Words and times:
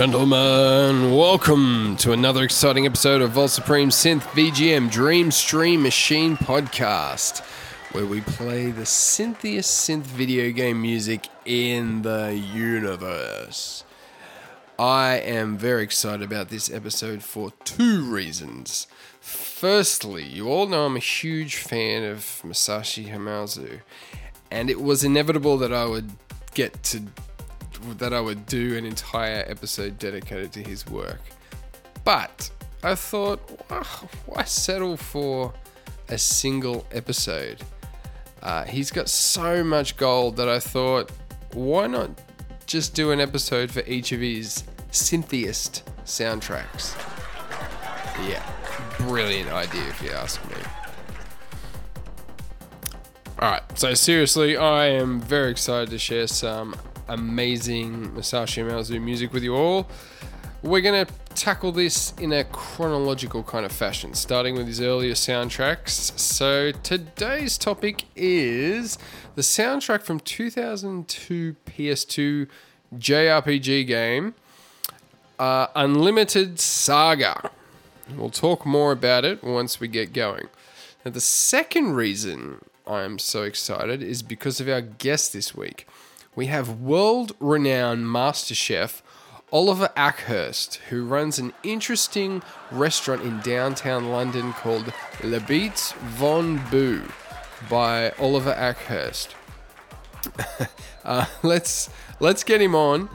gentlemen, 0.00 1.14
welcome 1.14 1.94
to 1.94 2.12
another 2.12 2.42
exciting 2.42 2.86
episode 2.86 3.20
of 3.20 3.32
Vault 3.32 3.50
Supreme 3.50 3.90
Synth 3.90 4.22
VGM 4.32 4.90
Dream 4.90 5.30
Stream 5.30 5.82
Machine 5.82 6.38
Podcast, 6.38 7.44
where 7.92 8.06
we 8.06 8.22
play 8.22 8.70
the 8.70 8.86
synthiest 8.86 9.86
synth 9.86 10.04
video 10.04 10.52
game 10.52 10.80
music 10.80 11.28
in 11.44 12.00
the 12.00 12.34
universe. 12.34 13.84
I 14.78 15.16
am 15.16 15.58
very 15.58 15.82
excited 15.82 16.22
about 16.22 16.48
this 16.48 16.72
episode 16.72 17.22
for 17.22 17.52
two 17.64 18.10
reasons. 18.10 18.86
Firstly, 19.20 20.24
you 20.24 20.48
all 20.48 20.66
know 20.66 20.86
I'm 20.86 20.96
a 20.96 21.00
huge 21.00 21.56
fan 21.56 22.04
of 22.04 22.20
Masashi 22.42 23.12
Hamauzu, 23.12 23.82
and 24.50 24.70
it 24.70 24.80
was 24.80 25.04
inevitable 25.04 25.58
that 25.58 25.74
I 25.74 25.84
would 25.84 26.12
get 26.54 26.82
to 26.84 27.02
that 27.98 28.12
I 28.12 28.20
would 28.20 28.46
do 28.46 28.76
an 28.76 28.84
entire 28.84 29.44
episode 29.46 29.98
dedicated 29.98 30.52
to 30.52 30.62
his 30.62 30.86
work. 30.86 31.20
But 32.04 32.50
I 32.82 32.94
thought, 32.94 33.38
"Why- 34.26 34.44
settle 34.44 34.96
for 34.96 35.52
a 36.08 36.18
single 36.18 36.86
episode? 36.92 37.62
Uh, 38.42 38.64
he's 38.64 38.90
got 38.90 39.08
so 39.08 39.62
much 39.62 39.96
gold 39.96 40.36
that 40.36 40.48
I 40.48 40.58
thought, 40.58 41.10
why 41.52 41.86
not 41.86 42.10
just 42.66 42.94
do 42.94 43.10
an 43.10 43.20
episode 43.20 43.70
for 43.70 43.80
each 43.80 44.12
of 44.12 44.20
his 44.20 44.64
synthiest 44.90 45.82
soundtracks? 46.04 46.94
Yeah, 48.26 48.42
brilliant 48.98 49.50
idea 49.50 49.86
if 49.88 50.02
you 50.02 50.10
ask 50.10 50.42
me. 50.48 50.56
Alright, 53.40 53.62
so 53.78 53.94
seriously, 53.94 54.56
I 54.56 54.86
am 54.86 55.20
very 55.20 55.50
excited 55.50 55.90
to 55.90 55.98
share 55.98 56.26
some 56.26 56.74
amazing 57.10 58.10
Masashi 58.12 58.64
Hamauzu 58.64 59.02
music 59.02 59.32
with 59.32 59.42
you 59.42 59.56
all. 59.56 59.88
We're 60.62 60.80
going 60.80 61.04
to 61.04 61.12
tackle 61.34 61.72
this 61.72 62.12
in 62.18 62.32
a 62.32 62.44
chronological 62.44 63.42
kind 63.42 63.66
of 63.66 63.72
fashion, 63.72 64.14
starting 64.14 64.54
with 64.54 64.66
his 64.66 64.80
earlier 64.80 65.14
soundtracks. 65.14 66.16
So 66.18 66.70
today's 66.70 67.58
topic 67.58 68.04
is 68.14 68.96
the 69.34 69.42
soundtrack 69.42 70.02
from 70.02 70.20
2002 70.20 71.56
PS2 71.66 72.46
JRPG 72.96 73.86
game, 73.86 74.34
uh, 75.38 75.66
Unlimited 75.74 76.60
Saga. 76.60 77.50
We'll 78.16 78.30
talk 78.30 78.64
more 78.64 78.92
about 78.92 79.24
it 79.24 79.42
once 79.42 79.80
we 79.80 79.88
get 79.88 80.12
going. 80.12 80.48
Now, 81.04 81.10
the 81.10 81.20
second 81.20 81.94
reason 81.94 82.64
I 82.86 83.02
am 83.02 83.18
so 83.18 83.42
excited 83.42 84.02
is 84.02 84.22
because 84.22 84.60
of 84.60 84.68
our 84.68 84.82
guest 84.82 85.32
this 85.32 85.54
week. 85.54 85.88
We 86.36 86.46
have 86.46 86.80
world 86.80 87.32
renowned 87.40 88.10
master 88.10 88.54
chef 88.54 89.02
Oliver 89.52 89.90
Ackhurst, 89.96 90.76
who 90.88 91.04
runs 91.04 91.40
an 91.40 91.52
interesting 91.64 92.40
restaurant 92.70 93.22
in 93.22 93.40
downtown 93.40 94.10
London 94.10 94.52
called 94.52 94.92
Le 95.24 95.40
Beats 95.40 95.90
Von 95.92 96.62
Boo 96.70 97.02
by 97.68 98.10
Oliver 98.12 98.54
Ackhurst. 98.54 99.34
uh, 101.04 101.26
let's 101.42 101.90
let's 102.20 102.44
get 102.44 102.60
him 102.60 102.76
on 102.76 103.08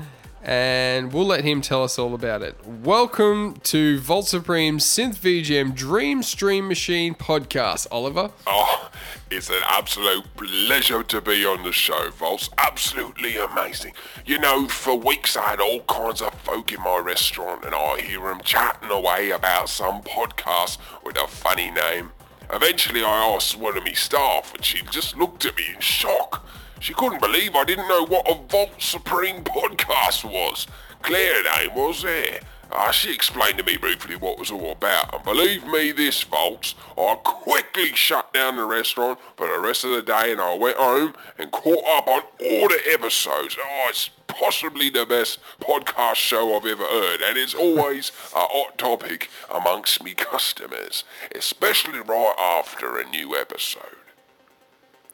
and 0.45 1.11
we'll 1.11 1.25
let 1.25 1.44
him 1.44 1.59
tell 1.59 1.83
us 1.83 1.97
all 1.97 2.13
about 2.13 2.44
it. 2.44 2.56
Welcome 2.66 3.56
to 3.63 4.00
Vault 4.00 4.28
Supreme 4.28 4.78
Synth 4.78 5.17
VGM 5.17 5.73
Dream 5.73 6.22
Stream 6.22 6.67
Machine 6.67 7.16
podcast, 7.16 7.88
Oliver. 7.91 8.29
Oh, 8.45 8.91
it's 9.31 9.50
an 9.50 9.61
absolute 9.66 10.23
pleasure 10.38 11.01
to 11.01 11.19
be 11.19 11.44
on 11.44 11.63
the 11.63 11.72
show, 11.72 12.11
Volts. 12.11 12.51
Absolutely 12.59 13.38
amazing. 13.38 13.94
You 14.23 14.38
know, 14.38 14.67
for 14.67 14.95
weeks 14.95 15.35
I 15.35 15.50
had 15.50 15.59
all 15.59 15.81
kinds 15.81 16.22
of 16.22 16.34
folk 16.41 16.72
in 16.72 16.81
my 16.81 17.00
restaurant 17.00 17.66
and 17.66 17.73
I 17.73 18.01
hear 18.01 18.22
them 18.22 18.41
chatting 18.41 18.91
away 18.91 19.31
about 19.31 19.67
some 19.67 20.03
podcast 20.03 20.78
with 21.03 21.17
a 21.17 21.28
funny 21.28 21.72
name. 21.72 22.11
Eventually 22.51 23.03
I 23.03 23.34
asked 23.34 23.57
one 23.57 23.75
of 23.75 23.84
my 23.84 23.94
staff 23.94 24.53
and 24.53 24.63
she 24.63 24.84
just 24.91 25.17
looked 25.17 25.44
at 25.45 25.57
me 25.57 25.63
in 25.73 25.79
shock. 25.79 26.47
She 26.85 26.94
couldn't 26.94 27.19
believe 27.19 27.56
I 27.56 27.63
didn't 27.63 27.88
know 27.88 28.06
what 28.06 28.29
a 28.29 28.35
Vault 28.47 28.79
Supreme 28.79 29.44
podcast 29.44 30.23
was. 30.23 30.68
Clear 31.01 31.41
name 31.41 31.73
was 31.73 32.03
there. 32.03 32.41
Uh, 32.72 32.91
she 32.91 33.12
explained 33.12 33.57
to 33.57 33.63
me 33.63 33.75
briefly 33.75 34.16
what 34.16 34.34
it 34.34 34.40
was 34.40 34.51
all 34.51 34.73
about, 34.73 35.12
and 35.12 35.23
believe 35.23 35.66
me 35.66 35.91
this, 35.91 36.22
folks, 36.22 36.75
I 36.96 37.16
quickly 37.23 37.96
shut 37.96 38.31
down 38.34 38.57
the 38.57 38.66
restaurant 38.66 39.18
for 39.35 39.47
the 39.47 39.59
rest 39.59 39.84
of 39.84 39.90
the 39.90 40.03
day 40.03 40.31
and 40.31 40.40
I 40.40 40.56
went 40.56 40.78
home 40.78 41.16
and 41.40 41.51
caught 41.51 41.84
up 41.88 42.07
on 42.07 42.22
all 42.22 42.68
the 42.68 42.81
episodes. 42.91 43.57
Oh, 43.59 43.88
it's 43.90 44.12
possibly 44.28 44.91
the 44.91 45.07
best 45.07 45.40
podcast 45.59 46.17
show 46.17 46.56
I've 46.56 46.67
ever 46.67 46.85
heard, 46.85 47.19
and 47.23 47.35
it's 47.35 47.56
always 47.56 48.12
a 48.35 48.41
hot 48.41 48.78
topic 48.78 49.31
amongst 49.50 50.03
me 50.03 50.13
customers, 50.13 51.03
especially 51.34 52.02
right 52.02 52.35
after 52.38 53.00
a 53.00 53.09
new 53.09 53.35
episode. 53.35 53.97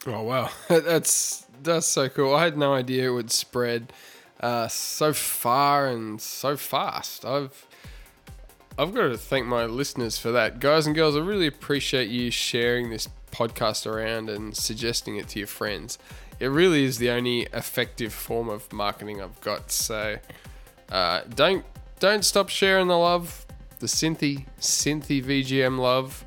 Oh 0.08 0.24
wow, 0.24 0.50
that's 0.68 1.46
that's 1.64 1.88
so 1.88 2.10
cool. 2.10 2.36
I 2.36 2.44
had 2.44 2.58
no 2.58 2.74
idea 2.74 3.10
it 3.10 3.14
would 3.14 3.32
spread 3.32 3.94
uh, 4.40 4.68
so 4.68 5.14
far 5.14 5.88
and 5.88 6.22
so 6.22 6.58
fast. 6.58 7.26
I've 7.26 7.68
I've 8.78 8.94
got 8.94 9.10
to 9.10 9.18
thank 9.18 9.46
my 9.46 9.66
listeners 9.66 10.18
for 10.18 10.32
that, 10.32 10.60
guys 10.60 10.88
and 10.88 10.96
girls. 10.96 11.16
I 11.16 11.20
really 11.20 11.48
appreciate 11.48 12.10
you 12.10 12.32
sharing 12.32 12.90
this 12.90 13.08
podcast 13.32 13.86
around 13.86 14.30
and 14.30 14.56
suggesting 14.56 15.18
it 15.18 15.28
to 15.30 15.40
your 15.40 15.48
friends. 15.48 16.00
It 16.40 16.48
really 16.48 16.84
is 16.84 16.98
the 16.98 17.12
only 17.12 17.42
effective 17.54 18.14
form 18.14 18.50
of 18.50 18.72
marketing 18.74 19.22
I've 19.22 19.40
got. 19.42 19.72
So 19.72 20.18
uh, 20.92 21.22
don't 21.36 21.66
don't 22.00 22.26
stop 22.26 22.50
sharing 22.50 22.88
the 22.88 22.98
love, 22.98 23.46
the 23.80 23.88
synthy 23.88 24.46
synthy 24.60 25.24
VGM 25.24 25.78
love. 25.78 26.26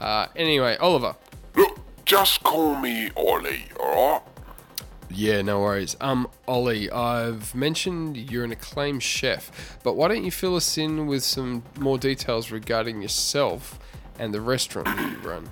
Uh, 0.00 0.26
anyway, 0.34 0.76
Oliver. 0.78 1.14
Look, 1.54 1.78
just 2.04 2.42
call 2.42 2.74
me 2.74 3.10
Ollie, 3.16 3.64
alright? 3.78 4.22
Yeah, 5.08 5.42
no 5.42 5.60
worries. 5.60 5.96
Um, 6.00 6.28
Ollie, 6.48 6.90
I've 6.90 7.54
mentioned 7.54 8.16
you're 8.30 8.44
an 8.44 8.52
acclaimed 8.52 9.02
chef, 9.02 9.78
but 9.82 9.94
why 9.94 10.08
don't 10.08 10.24
you 10.24 10.30
fill 10.30 10.56
us 10.56 10.76
in 10.76 11.06
with 11.06 11.22
some 11.22 11.62
more 11.78 11.98
details 11.98 12.50
regarding 12.50 13.02
yourself 13.02 13.78
and 14.18 14.34
the 14.34 14.40
restaurant 14.40 14.88
that 14.88 15.12
you 15.12 15.28
run? 15.28 15.48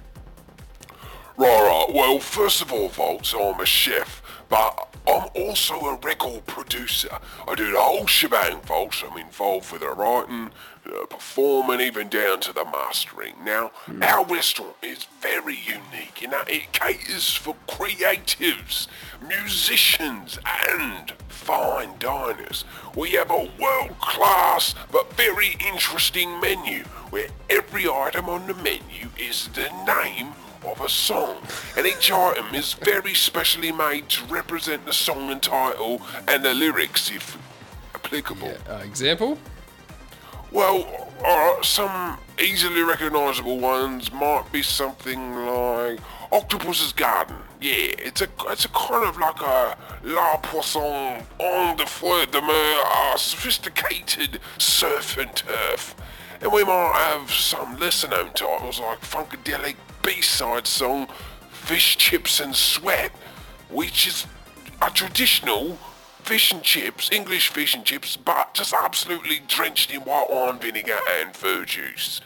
Right, 1.36 1.48
right. 1.48 1.86
Well, 1.92 2.18
first 2.18 2.62
of 2.62 2.72
all, 2.72 2.88
Volts, 2.88 3.34
I'm 3.34 3.60
a 3.60 3.66
chef, 3.66 4.22
but 4.54 4.88
I'm 5.08 5.28
also 5.34 5.74
a 5.80 5.96
record 5.96 6.46
producer. 6.46 7.08
I 7.48 7.56
do 7.56 7.72
the 7.72 7.80
whole 7.80 8.06
shebang, 8.06 8.60
folks. 8.60 9.02
I'm 9.02 9.18
involved 9.18 9.72
with 9.72 9.80
the 9.80 9.90
writing, 9.90 10.50
uh, 10.86 11.06
performing, 11.06 11.80
even 11.80 12.08
down 12.08 12.38
to 12.42 12.52
the 12.52 12.64
mastering. 12.64 13.34
Now, 13.44 13.72
our 14.00 14.24
restaurant 14.24 14.76
is 14.80 15.08
very 15.20 15.58
unique 15.58 16.22
in 16.22 16.30
that 16.30 16.48
it 16.48 16.72
caters 16.72 17.34
for 17.34 17.56
creatives, 17.66 18.86
musicians, 19.26 20.38
and 20.46 21.10
fine 21.26 21.98
diners. 21.98 22.64
We 22.94 23.10
have 23.12 23.32
a 23.32 23.50
world-class 23.60 24.76
but 24.92 25.12
very 25.14 25.56
interesting 25.66 26.40
menu 26.40 26.84
where 27.10 27.26
every 27.50 27.88
item 27.88 28.28
on 28.28 28.46
the 28.46 28.54
menu 28.54 29.08
is 29.18 29.48
the 29.48 29.68
name 29.84 30.28
of 30.66 30.80
a 30.80 30.88
song, 30.88 31.36
and 31.76 31.86
each 31.86 32.10
item 32.10 32.54
is 32.54 32.74
very 32.74 33.14
specially 33.14 33.72
made 33.72 34.08
to 34.10 34.24
represent 34.26 34.84
the 34.86 34.92
song 34.92 35.30
and 35.30 35.42
title 35.42 36.02
and 36.28 36.44
the 36.44 36.54
lyrics, 36.54 37.10
if 37.10 37.36
applicable. 37.94 38.54
Uh, 38.68 38.76
example? 38.84 39.38
Well, 40.50 41.10
uh, 41.24 41.62
some 41.62 42.18
easily 42.40 42.82
recognisable 42.82 43.58
ones 43.58 44.12
might 44.12 44.44
be 44.52 44.62
something 44.62 45.34
like 45.46 45.98
Octopus's 46.32 46.92
Garden. 46.92 47.36
Yeah, 47.60 47.94
it's 47.98 48.20
a 48.20 48.28
it's 48.48 48.64
a 48.64 48.68
kind 48.68 49.08
of 49.08 49.18
like 49.18 49.40
a 49.40 49.76
La 50.02 50.36
Poisson 50.38 51.24
on 51.38 51.76
the 51.76 51.86
feu 51.86 52.26
de 52.26 52.40
mer, 52.40 52.82
uh, 52.84 53.16
sophisticated 53.16 54.38
surf 54.58 55.16
and 55.16 55.34
turf. 55.34 55.94
And 56.44 56.52
we 56.52 56.62
might 56.62 56.92
have 56.94 57.30
some 57.30 57.78
lesser 57.78 58.06
known 58.06 58.26
titles 58.34 58.78
like 58.78 59.00
Funkadelic 59.00 59.76
B-side 60.02 60.66
song 60.66 61.08
Fish, 61.50 61.96
Chips 61.96 62.38
and 62.38 62.54
Sweat, 62.54 63.12
which 63.70 64.06
is 64.06 64.26
a 64.82 64.90
traditional 64.90 65.78
fish 66.22 66.52
and 66.52 66.62
chips, 66.62 67.08
English 67.10 67.48
fish 67.48 67.74
and 67.74 67.82
chips, 67.82 68.16
but 68.16 68.52
just 68.52 68.74
absolutely 68.74 69.40
drenched 69.48 69.90
in 69.90 70.02
white 70.02 70.26
wine 70.28 70.58
vinegar 70.58 70.98
and 71.18 71.34
fur 71.34 71.64
juice. 71.64 72.20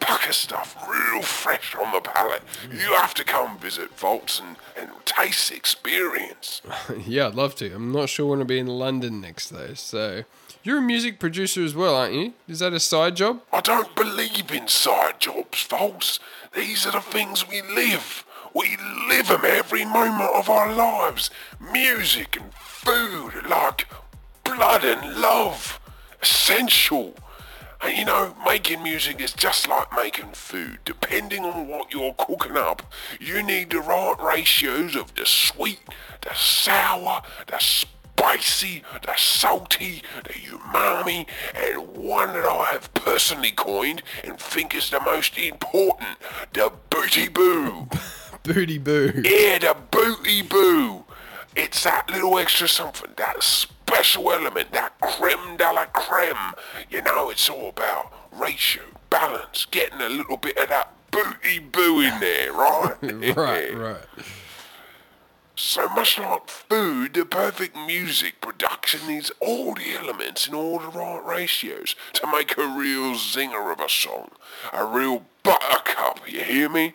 pucker 0.00 0.34
stuff, 0.34 0.76
real 0.86 1.22
fresh 1.22 1.74
on 1.74 1.92
the 1.94 2.00
palate. 2.02 2.42
You 2.70 2.92
have 2.92 3.14
to 3.14 3.24
come 3.24 3.56
visit 3.56 3.96
Vaults 3.98 4.38
and, 4.38 4.56
and 4.78 4.90
taste 5.06 5.50
experience. 5.50 6.60
yeah, 7.06 7.28
I'd 7.28 7.34
love 7.34 7.54
to. 7.56 7.74
I'm 7.74 7.90
not 7.90 8.10
sure 8.10 8.26
when 8.26 8.40
I'll 8.40 8.44
be 8.44 8.58
in 8.58 8.66
London 8.66 9.22
next 9.22 9.48
though. 9.48 9.72
So 9.72 10.24
you're 10.62 10.78
a 10.78 10.82
music 10.82 11.18
producer 11.18 11.64
as 11.64 11.74
well, 11.74 11.94
aren't 11.94 12.14
you? 12.14 12.34
Is 12.48 12.60
that 12.60 12.72
a 12.72 12.80
side 12.80 13.16
job? 13.16 13.42
I 13.52 13.60
don't 13.60 13.94
believe 13.94 14.50
in 14.50 14.68
side 14.68 15.20
jobs, 15.20 15.62
Vaults. 15.64 16.20
These 16.54 16.86
are 16.86 16.92
the 16.92 17.00
things 17.00 17.48
we 17.48 17.62
live. 17.62 18.24
We 18.54 18.76
live 19.08 19.28
them 19.28 19.42
every 19.44 19.84
moment 19.84 20.34
of 20.34 20.48
our 20.50 20.72
lives. 20.72 21.30
Music 21.72 22.36
and 22.36 22.52
food, 22.54 23.46
like 23.48 23.88
blood 24.44 24.84
and 24.84 25.20
love. 25.20 25.80
Essential. 26.22 27.16
And 27.80 27.96
you 27.96 28.04
know, 28.04 28.36
making 28.46 28.82
music 28.82 29.20
is 29.20 29.32
just 29.32 29.68
like 29.68 29.88
making 29.96 30.32
food. 30.32 30.78
Depending 30.84 31.44
on 31.44 31.66
what 31.66 31.92
you're 31.92 32.14
cooking 32.14 32.56
up, 32.56 32.82
you 33.18 33.42
need 33.42 33.70
the 33.70 33.80
right 33.80 34.14
ratios 34.20 34.94
of 34.94 35.14
the 35.14 35.26
sweet, 35.26 35.80
the 36.20 36.34
sour, 36.34 37.22
the 37.48 37.58
spicy, 37.58 37.88
the 38.22 38.28
spicy, 38.28 38.82
the 39.04 39.14
salty, 39.16 40.02
the 40.24 40.32
umami, 40.32 41.26
and 41.54 41.88
one 41.88 42.32
that 42.32 42.44
I 42.44 42.66
have 42.72 42.92
personally 42.94 43.50
coined 43.50 44.02
and 44.24 44.38
think 44.38 44.74
is 44.74 44.90
the 44.90 45.00
most 45.00 45.36
important, 45.38 46.18
the 46.52 46.72
booty 46.90 47.28
boo. 47.28 47.88
Booty 48.44 48.78
boo. 48.78 49.22
Yeah, 49.24 49.58
the 49.58 49.76
booty 49.92 50.42
boo. 50.42 51.04
It's 51.54 51.84
that 51.84 52.10
little 52.10 52.40
extra 52.40 52.66
something, 52.66 53.12
that 53.16 53.40
special 53.40 54.32
element, 54.32 54.72
that 54.72 54.98
creme 55.00 55.56
de 55.58 55.72
la 55.72 55.84
creme. 55.84 56.54
You 56.90 57.02
know, 57.02 57.30
it's 57.30 57.48
all 57.48 57.68
about 57.68 58.12
ratio, 58.32 58.82
balance, 59.10 59.64
getting 59.66 60.00
a 60.00 60.08
little 60.08 60.38
bit 60.38 60.56
of 60.56 60.68
that 60.70 60.92
booty 61.12 61.60
boo 61.60 62.00
in 62.00 62.18
there, 62.18 62.52
right? 62.52 62.96
right, 63.36 63.76
right. 63.76 64.06
So 65.54 65.86
much 65.90 66.18
like 66.18 66.48
food, 66.48 67.12
the 67.12 67.26
perfect 67.26 67.76
music 67.76 68.40
production 68.40 69.06
needs 69.06 69.30
all 69.38 69.74
the 69.74 69.94
elements 69.94 70.48
in 70.48 70.54
all 70.54 70.78
the 70.78 70.88
right 70.88 71.22
ratios 71.24 71.94
to 72.14 72.26
make 72.26 72.56
a 72.56 72.66
real 72.66 73.14
zinger 73.14 73.70
of 73.70 73.78
a 73.78 73.88
song. 73.88 74.30
A 74.72 74.84
real 74.84 75.26
buttercup, 75.42 76.20
you 76.26 76.40
hear 76.40 76.70
me? 76.70 76.94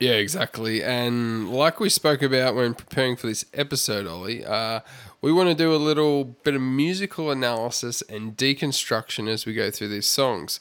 Yeah, 0.00 0.12
exactly. 0.12 0.82
And 0.82 1.50
like 1.50 1.78
we 1.78 1.88
spoke 1.88 2.22
about 2.22 2.56
when 2.56 2.74
preparing 2.74 3.16
for 3.16 3.28
this 3.28 3.46
episode, 3.54 4.06
Ollie, 4.06 4.44
uh, 4.44 4.80
we 5.22 5.32
want 5.32 5.48
to 5.48 5.54
do 5.54 5.72
a 5.72 5.76
little 5.76 6.24
bit 6.24 6.54
of 6.54 6.60
musical 6.60 7.30
analysis 7.30 8.02
and 8.02 8.36
deconstruction 8.36 9.28
as 9.28 9.46
we 9.46 9.54
go 9.54 9.70
through 9.70 9.88
these 9.88 10.06
songs. 10.06 10.58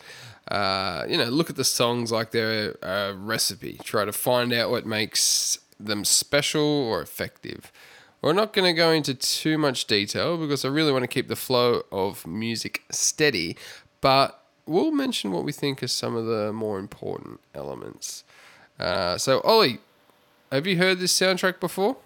Uh, 0.48 1.06
you 1.10 1.18
know, 1.18 1.26
look 1.26 1.50
at 1.50 1.56
the 1.56 1.66
songs 1.66 2.12
like 2.12 2.32
they're 2.32 2.76
a 2.84 3.14
recipe. 3.14 3.80
Try 3.84 4.06
to 4.06 4.14
find 4.14 4.54
out 4.54 4.70
what 4.70 4.86
makes 4.86 5.58
them 5.80 6.06
special 6.06 6.64
or 6.64 7.02
effective. 7.02 7.72
We're 8.22 8.34
not 8.34 8.54
going 8.54 8.66
to 8.66 8.74
go 8.74 8.92
into 8.92 9.14
too 9.14 9.58
much 9.58 9.86
detail 9.86 10.38
because 10.38 10.66
I 10.66 10.70
really 10.70 10.92
want 10.92 11.04
to 11.04 11.08
keep 11.08 11.28
the 11.28 11.36
flow 11.36 11.84
of 11.92 12.26
music 12.26 12.84
steady, 12.90 13.56
but 14.02 14.42
we'll 14.66 14.92
mention 14.92 15.32
what 15.32 15.44
we 15.44 15.52
think 15.52 15.84
are 15.84 15.88
some 15.88 16.16
of 16.16 16.26
the 16.26 16.52
more 16.52 16.80
important 16.80 17.40
elements. 17.54 18.24
Uh, 18.80 19.18
so, 19.18 19.42
Ollie, 19.42 19.80
have 20.52 20.66
you 20.66 20.78
heard 20.78 21.00
this 21.00 21.18
soundtrack 21.18 21.60
before? 21.60 21.98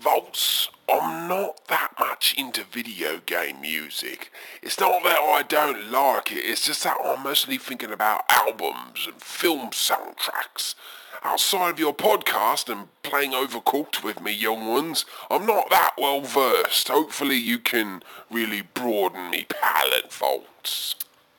Vaults, 0.00 0.68
I'm 0.88 1.26
not 1.26 1.66
that 1.68 1.92
much 1.98 2.34
into 2.36 2.64
video 2.64 3.18
game 3.24 3.60
music. 3.62 4.30
It's 4.62 4.78
not 4.78 5.02
that 5.04 5.18
I 5.18 5.42
don't 5.42 5.90
like 5.90 6.30
it, 6.30 6.36
it's 6.36 6.66
just 6.66 6.84
that 6.84 6.98
I'm 7.02 7.22
mostly 7.22 7.56
thinking 7.56 7.90
about 7.90 8.24
albums 8.28 9.06
and 9.06 9.20
film 9.20 9.70
soundtracks. 9.70 10.74
Outside 11.22 11.70
of 11.70 11.80
your 11.80 11.94
podcast 11.94 12.70
and 12.70 12.88
playing 13.02 13.32
Overcooked 13.32 14.04
with 14.04 14.20
me 14.20 14.32
young 14.32 14.68
ones, 14.68 15.06
I'm 15.30 15.46
not 15.46 15.70
that 15.70 15.94
well 15.98 16.20
versed. 16.20 16.88
Hopefully 16.88 17.36
you 17.36 17.58
can 17.58 18.02
really 18.30 18.62
broaden 18.62 19.30
me 19.30 19.46
palate, 19.48 20.12
Vaults. 20.12 20.94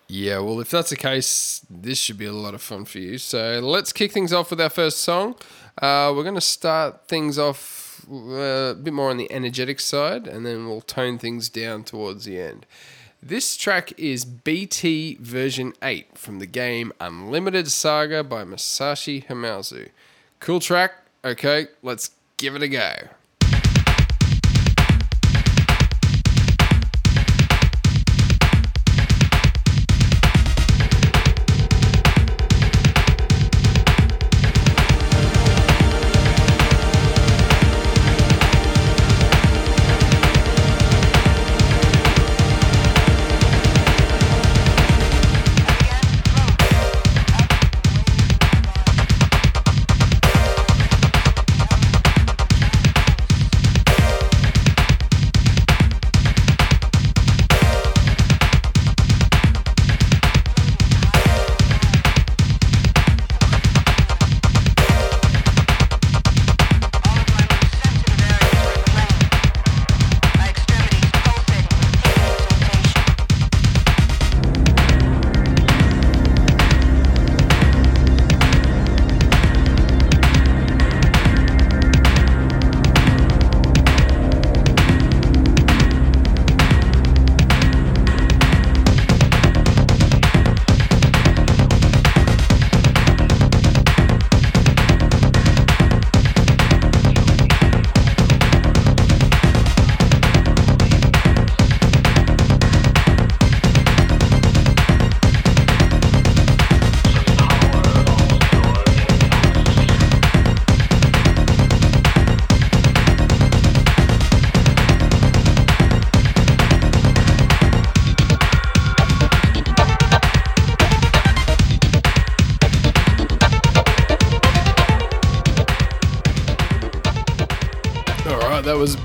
Yeah, 0.07 0.39
well, 0.39 0.59
if 0.59 0.71
that's 0.71 0.89
the 0.89 0.95
case, 0.95 1.65
this 1.69 1.99
should 1.99 2.17
be 2.17 2.25
a 2.25 2.33
lot 2.33 2.53
of 2.53 2.61
fun 2.61 2.85
for 2.85 2.97
you. 2.97 3.17
So 3.17 3.59
let's 3.61 3.93
kick 3.93 4.11
things 4.11 4.33
off 4.33 4.49
with 4.49 4.59
our 4.59 4.69
first 4.69 5.01
song. 5.01 5.35
Uh, 5.77 6.11
we're 6.15 6.23
going 6.23 6.35
to 6.35 6.41
start 6.41 7.07
things 7.07 7.37
off 7.37 7.86
uh, 8.11 8.71
a 8.71 8.75
bit 8.75 8.93
more 8.93 9.09
on 9.09 9.17
the 9.17 9.31
energetic 9.31 9.79
side, 9.79 10.27
and 10.27 10.45
then 10.45 10.67
we'll 10.67 10.81
tone 10.81 11.17
things 11.17 11.49
down 11.49 11.83
towards 11.83 12.25
the 12.25 12.39
end. 12.39 12.65
This 13.21 13.57
track 13.57 13.93
is 13.97 14.25
BT 14.25 15.17
version 15.19 15.73
8 15.81 16.17
from 16.17 16.39
the 16.39 16.45
game 16.45 16.93
Unlimited 17.01 17.69
Saga 17.69 18.23
by 18.23 18.43
Masashi 18.43 19.25
Hamauzu. 19.25 19.89
Cool 20.39 20.59
track. 20.59 20.91
Okay, 21.25 21.67
let's 21.81 22.11
give 22.37 22.55
it 22.55 22.61
a 22.61 22.67
go. 22.67 22.93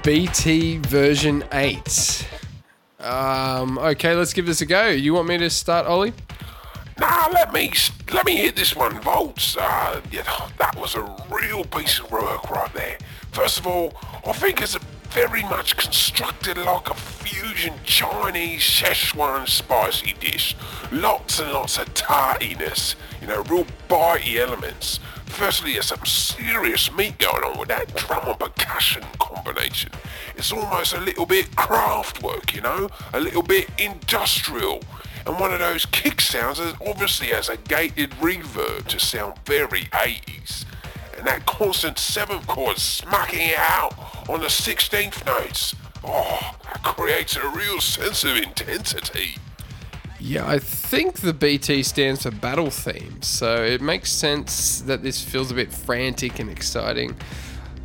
BT 0.02 0.78
version 0.78 1.44
8. 1.52 2.28
Um, 2.99 3.78
okay, 3.78 4.14
let's 4.14 4.32
give 4.32 4.47
this 4.47 4.61
a 4.61 4.66
go. 4.66 4.88
You 4.88 5.14
want 5.14 5.28
me 5.28 5.38
to 5.38 5.49
start, 5.49 5.87
Ollie? 5.87 6.12
Nah, 6.99 7.28
let 7.32 7.52
me 7.52 7.73
let 8.12 8.26
me 8.26 8.37
hit 8.37 8.56
this 8.56 8.75
one, 8.75 9.00
Volts. 9.00 9.56
Uh, 9.56 10.00
you 10.11 10.18
know, 10.18 10.49
that 10.59 10.76
was 10.76 10.97
a 10.97 11.02
real 11.30 11.64
piece 11.64 12.00
of 12.00 12.11
work 12.11 12.50
right 12.50 12.73
there. 12.75 12.99
First 13.30 13.61
of 13.61 13.66
all, 13.66 13.94
I 14.26 14.32
think 14.32 14.61
it's 14.61 14.76
very 15.11 15.42
much 15.42 15.76
constructed 15.76 16.56
like 16.59 16.90
a 16.90 16.94
fusion 16.94 17.75
Chinese 17.85 18.62
Szechuan 18.62 19.49
spicy 19.49 20.14
dish. 20.18 20.56
Lots 20.90 21.38
and 21.38 21.52
lots 21.52 21.78
of 21.78 21.94
tartiness, 21.94 22.97
you 23.21 23.28
know, 23.28 23.42
real 23.44 23.66
bitey 23.88 24.37
elements. 24.37 24.99
Firstly, 25.32 25.72
there's 25.72 25.86
some 25.86 26.04
serious 26.04 26.92
meat 26.92 27.18
going 27.18 27.42
on 27.42 27.58
with 27.58 27.68
that 27.68 27.94
drum 27.96 28.28
and 28.28 28.38
percussion 28.38 29.02
combination. 29.18 29.90
It's 30.36 30.52
almost 30.52 30.94
a 30.94 31.00
little 31.00 31.26
bit 31.26 31.50
Kraftwerk, 31.52 32.54
you 32.54 32.60
know, 32.60 32.88
a 33.12 33.18
little 33.18 33.42
bit 33.42 33.68
industrial. 33.78 34.82
and 35.26 35.40
one 35.40 35.52
of 35.52 35.58
those 35.58 35.86
kick 35.86 36.20
sounds 36.20 36.58
that 36.58 36.76
obviously 36.86 37.28
has 37.28 37.48
a 37.48 37.56
gated 37.56 38.10
reverb 38.12 38.86
to 38.88 39.00
sound 39.00 39.34
very 39.46 39.84
80s. 39.86 40.64
And 41.16 41.26
that 41.26 41.46
constant 41.46 41.96
7th 41.96 42.46
chord 42.46 42.78
smacking 42.78 43.48
it 43.48 43.58
out 43.58 43.94
on 44.28 44.40
the 44.40 44.46
16th 44.46 45.24
notes. 45.26 45.74
Oh, 46.04 46.56
that 46.64 46.82
creates 46.82 47.36
a 47.36 47.48
real 47.48 47.80
sense 47.80 48.22
of 48.22 48.36
intensity. 48.36 49.36
Yeah, 50.25 50.49
I 50.49 50.61
think 50.61 51.17
the 51.17 51.33
BT 51.33 51.83
stands 51.83 52.23
for 52.23 52.31
battle 52.31 52.71
theme, 52.71 53.21
so 53.23 53.64
it 53.64 53.81
makes 53.81 54.12
sense 54.12 54.81
that 54.83 55.02
this 55.02 55.21
feels 55.21 55.50
a 55.50 55.55
bit 55.55 55.73
frantic 55.73 56.38
and 56.38 56.49
exciting. 56.49 57.17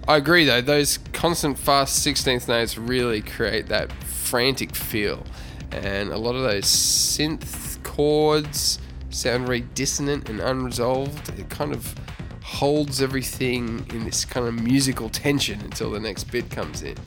I 0.07 0.17
agree 0.17 0.45
though, 0.45 0.61
those 0.61 0.99
constant 1.13 1.57
fast 1.57 2.05
16th 2.05 2.47
notes 2.47 2.77
really 2.77 3.23
create 3.23 3.65
that 3.69 3.91
frantic 4.03 4.75
feel, 4.75 5.25
and 5.71 6.11
a 6.11 6.17
lot 6.17 6.35
of 6.35 6.43
those 6.43 6.65
synth 6.65 7.81
chords 7.81 8.77
sound 9.09 9.47
very 9.47 9.61
dissonant 9.61 10.29
and 10.29 10.39
unresolved. 10.39 11.39
It 11.39 11.49
kind 11.49 11.73
of 11.73 11.95
holds 12.43 13.01
everything 13.01 13.83
in 13.89 14.05
this 14.05 14.25
kind 14.25 14.47
of 14.47 14.53
musical 14.53 15.09
tension 15.09 15.59
until 15.61 15.89
the 15.89 15.99
next 15.99 16.25
bit 16.25 16.51
comes 16.51 16.83
in. 16.83 16.97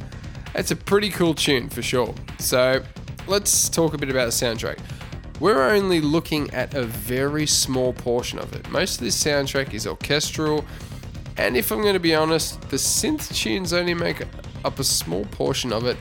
It's 0.56 0.72
a 0.72 0.76
pretty 0.76 1.08
cool 1.08 1.34
tune 1.34 1.68
for 1.68 1.82
sure. 1.82 2.16
So 2.40 2.82
let's 3.28 3.68
talk 3.68 3.94
a 3.94 3.98
bit 3.98 4.10
about 4.10 4.24
the 4.24 4.32
soundtrack. 4.32 4.80
We're 5.40 5.70
only 5.70 6.02
looking 6.02 6.50
at 6.50 6.74
a 6.74 6.84
very 6.84 7.46
small 7.46 7.94
portion 7.94 8.38
of 8.38 8.54
it. 8.54 8.68
Most 8.70 8.98
of 8.98 9.04
this 9.04 9.22
soundtrack 9.22 9.72
is 9.72 9.86
orchestral, 9.86 10.66
and 11.38 11.56
if 11.56 11.72
I'm 11.72 11.80
going 11.80 11.94
to 11.94 11.98
be 11.98 12.14
honest, 12.14 12.60
the 12.68 12.76
synth 12.76 13.34
tunes 13.34 13.72
only 13.72 13.94
make 13.94 14.22
up 14.64 14.78
a 14.78 14.84
small 14.84 15.24
portion 15.26 15.72
of 15.72 15.86
it 15.86 15.96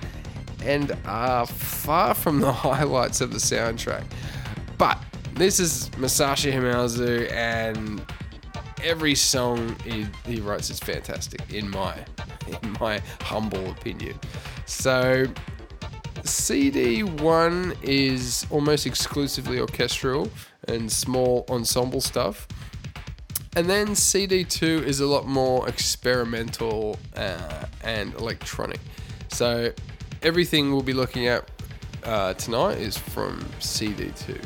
and 0.63 0.95
are 1.05 1.45
far 1.45 2.13
from 2.13 2.41
the 2.41 2.51
highlights 2.67 3.21
of 3.21 3.31
the 3.31 3.39
soundtrack. 3.39 4.03
But 4.77 5.01
this 5.35 5.61
is 5.61 5.89
Masashi 5.91 6.51
Hamauzu, 6.51 7.31
and 7.31 8.05
every 8.83 9.15
song 9.15 9.75
he, 9.85 10.05
he 10.25 10.41
writes 10.41 10.69
is 10.69 10.79
fantastic 10.79 11.41
in 11.53 11.69
my 11.69 11.95
in 12.61 12.75
my 12.79 13.01
humble 13.21 13.71
opinion. 13.71 14.19
So 14.65 15.27
CD 16.23 17.03
one 17.03 17.73
is 17.81 18.45
almost 18.49 18.85
exclusively 18.85 19.59
orchestral 19.59 20.29
and 20.67 20.91
small 20.91 21.45
ensemble 21.49 22.01
stuff. 22.01 22.47
And 23.55 23.69
then 23.69 23.95
CD 23.95 24.43
two 24.43 24.83
is 24.85 24.99
a 24.99 25.07
lot 25.07 25.25
more 25.25 25.67
experimental 25.67 26.97
uh, 27.15 27.65
and 27.83 28.13
electronic. 28.15 28.79
So 29.29 29.73
everything 30.21 30.71
we'll 30.71 30.83
be 30.83 30.93
looking 30.93 31.27
at 31.27 31.49
uh, 32.03 32.33
tonight 32.35 32.77
is 32.77 32.97
from 32.97 33.45
CD 33.59 34.11
two. 34.15 34.39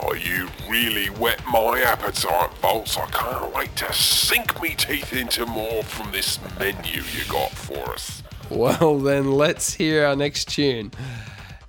Oh, 0.00 0.14
you 0.14 0.48
really 0.68 1.06
whet 1.06 1.42
my 1.50 1.80
appetite, 1.80 2.50
Bolts. 2.62 2.96
I 2.96 3.06
can't 3.06 3.52
wait 3.52 3.74
to 3.76 3.92
sink 3.92 4.62
me 4.62 4.74
teeth 4.76 5.12
into 5.12 5.44
more 5.44 5.82
from 5.82 6.12
this 6.12 6.38
menu 6.58 7.02
you 7.02 7.24
got 7.28 7.50
for 7.50 7.90
us. 7.90 8.22
Well, 8.50 8.98
then 8.98 9.32
let's 9.32 9.74
hear 9.74 10.06
our 10.06 10.16
next 10.16 10.48
tune. 10.48 10.90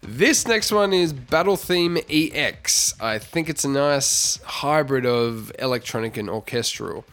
This 0.02 0.48
next 0.48 0.72
one 0.72 0.94
is 0.94 1.12
Battle 1.12 1.58
Theme 1.58 1.98
EX. 2.10 2.94
I 3.00 3.20
think 3.20 3.50
it's 3.50 3.66
a 3.66 3.70
nice 3.70 4.40
hybrid 4.44 5.06
of 5.06 5.52
electronic 5.60 6.18
and 6.18 6.30
orchestral. 6.30 7.06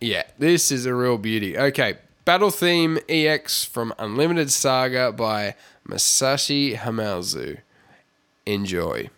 Yeah, 0.00 0.24
this 0.38 0.72
is 0.72 0.84
a 0.84 0.94
real 0.94 1.16
beauty. 1.16 1.56
Okay, 1.56 1.98
Battle 2.24 2.50
Theme 2.50 2.98
EX 3.08 3.64
from 3.64 3.94
Unlimited 3.98 4.50
Saga 4.50 5.12
by 5.12 5.54
Masashi 5.88 6.76
Hamauzu. 6.76 7.58
Enjoy. 8.46 9.10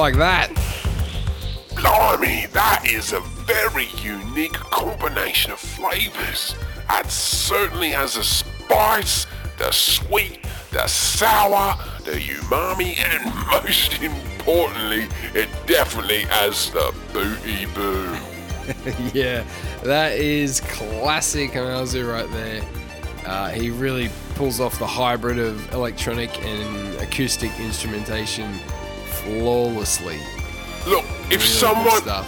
Like 0.00 0.16
that? 0.16 0.48
Blimey, 1.76 2.46
that 2.54 2.86
is 2.88 3.12
a 3.12 3.20
very 3.20 3.88
unique 4.02 4.54
combination 4.54 5.52
of 5.52 5.58
flavors. 5.58 6.54
That 6.88 7.10
certainly 7.10 7.90
has 7.90 8.14
the 8.14 8.24
spice, 8.24 9.26
the 9.58 9.70
sweet, 9.70 10.38
the 10.72 10.86
sour, 10.86 11.76
the 12.04 12.12
umami, 12.12 12.98
and 12.98 13.34
most 13.64 14.00
importantly, 14.00 15.06
it 15.38 15.50
definitely 15.66 16.22
has 16.22 16.70
the 16.70 16.94
booty 17.12 17.66
boo. 17.66 18.16
yeah, 19.12 19.44
that 19.84 20.12
is 20.12 20.60
classic 20.62 21.50
Hamauzu 21.50 22.10
right 22.10 22.32
there. 22.32 22.62
Uh, 23.26 23.50
he 23.50 23.68
really 23.68 24.08
pulls 24.34 24.60
off 24.60 24.78
the 24.78 24.86
hybrid 24.86 25.38
of 25.38 25.70
electronic 25.74 26.42
and 26.42 26.94
acoustic 27.02 27.50
instrumentation 27.60 28.58
flawlessly. 29.22 30.18
Look, 30.86 31.04
if 31.30 31.30
Really 31.30 31.40
someone. 31.40 32.24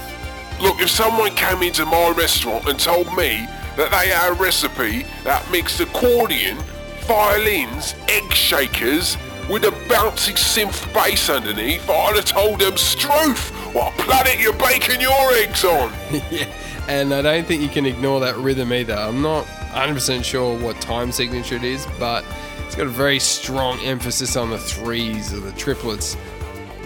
Look, 0.61 0.81
if 0.81 0.91
someone 0.91 1.35
came 1.35 1.63
into 1.63 1.85
my 1.85 2.11
restaurant 2.17 2.69
and 2.69 2.79
told 2.79 3.09
me 3.17 3.49
that 3.77 3.91
they 3.91 4.09
had 4.09 4.31
a 4.31 4.35
recipe 4.35 5.05
that 5.25 5.51
mixed 5.51 5.81
accordion, 5.81 6.57
violins, 7.01 7.97
egg 8.09 8.33
shakers 8.33 9.17
with 9.51 9.65
a 9.65 9.73
bouncy 9.89 10.35
synth 10.35 10.93
bass 10.95 11.29
underneath, 11.29 11.89
I'd 11.91 12.15
have 12.15 12.25
told 12.27 12.61
them, 12.61 12.77
Struth, 12.77 13.51
what 13.75 13.93
planet 13.99 14.39
you're 14.39 14.53
baking 14.53 15.01
your 15.01 15.33
eggs 15.33 15.65
on? 15.65 15.93
yeah, 16.31 16.47
and 16.89 17.13
I 17.13 17.23
don't 17.23 17.47
think 17.47 17.63
you 17.63 17.69
can 17.69 17.87
ignore 17.87 18.21
that 18.21 18.37
rhythm 18.37 18.73
either. 18.73 18.95
I'm 18.95 19.21
not 19.21 19.47
100% 19.47 20.23
sure 20.23 20.57
what 20.59 20.81
time 20.81 21.11
signature 21.11 21.57
it 21.57 21.65
is, 21.65 21.87
but 21.99 22.25
it's 22.67 22.77
got 22.77 22.87
a 22.87 22.91
very 22.91 23.19
strong 23.19 23.81
emphasis 23.81 24.37
on 24.37 24.51
the 24.51 24.59
threes 24.59 25.33
or 25.33 25.41
the 25.41 25.53
triplets. 25.53 26.17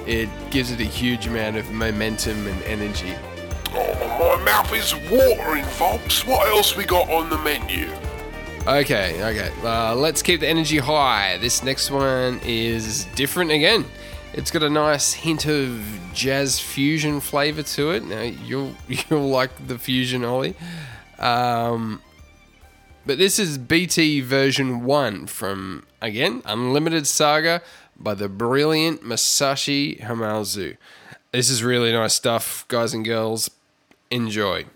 It 0.07 0.29
gives 0.51 0.71
it 0.71 0.81
a 0.81 0.85
huge 0.85 1.27
amount 1.27 1.57
of 1.57 1.71
momentum 1.73 2.47
and 2.47 2.63
energy. 2.63 3.15
Oh, 3.73 4.37
my 4.39 4.45
mouth 4.45 4.73
is 4.73 4.95
watering, 5.11 5.65
folks. 5.65 6.25
What 6.25 6.49
else 6.49 6.77
we 6.77 6.85
got 6.85 7.11
on 7.11 7.29
the 7.29 7.39
menu? 7.39 7.91
Okay, 8.67 9.23
okay. 9.23 9.51
Uh, 9.63 9.95
let's 9.95 10.23
keep 10.23 10.41
the 10.41 10.49
energy 10.49 10.79
high. 10.79 11.39
This 11.39 11.63
next 11.63 11.91
one 11.91 12.41
is 12.45 13.05
different 13.15 13.51
again. 13.51 13.85
It's 14.33 14.51
got 14.51 14.63
a 14.63 14.71
nice 14.71 15.13
hint 15.13 15.47
of 15.47 15.83
jazz 16.13 16.59
fusion 16.59 17.21
flavor 17.21 17.63
to 17.63 17.91
it. 17.93 18.05
Now 18.05 18.23
you'll 18.23 18.75
you'll 18.89 19.29
like 19.29 19.69
the 19.69 19.79
fusion, 19.79 20.25
Ollie. 20.25 20.55
Um, 21.19 22.03
but 23.07 23.19
this 23.19 23.39
is 23.39 23.57
BT 23.57 24.21
version 24.21 24.85
one 24.85 25.27
from 25.27 25.87
again 26.03 26.43
Unlimited 26.45 27.07
Saga 27.07 27.63
by 27.99 28.15
the 28.15 28.29
brilliant 28.29 29.03
Masashi 29.03 30.01
Hamauzu. 30.01 30.77
This 31.33 31.51
is 31.51 31.63
really 31.63 31.93
nice 31.93 32.15
stuff, 32.15 32.65
guys 32.69 32.95
and 32.95 33.05
girls. 33.05 33.51
Enjoy. 34.11 34.67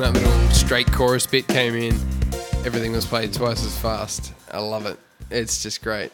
Time 0.00 0.14
that 0.14 0.22
little 0.22 0.50
straight 0.50 0.90
chorus 0.92 1.26
bit 1.26 1.46
came 1.46 1.74
in, 1.74 1.92
everything 2.64 2.92
was 2.92 3.04
played 3.04 3.32
twice 3.32 3.64
as 3.64 3.76
fast. 3.78 4.32
I 4.50 4.58
love 4.58 4.86
it. 4.86 4.98
It's 5.30 5.62
just 5.62 5.82
great. 5.82 6.10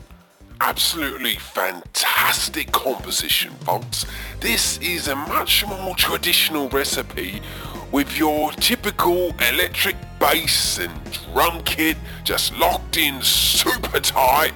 Absolutely 0.60 1.36
fantastic 1.36 2.72
composition, 2.72 3.52
folks. 3.64 4.04
This 4.40 4.78
is 4.78 5.08
a 5.08 5.14
much 5.14 5.64
more 5.66 5.94
traditional 5.94 6.68
recipe 6.70 7.40
with 7.92 8.18
your 8.18 8.50
typical 8.52 9.32
electric 9.50 9.96
bass 10.18 10.78
and 10.78 10.92
drum 11.32 11.62
kit 11.62 11.96
just 12.24 12.56
locked 12.56 12.96
in 12.96 13.22
super 13.22 14.00
tight. 14.00 14.54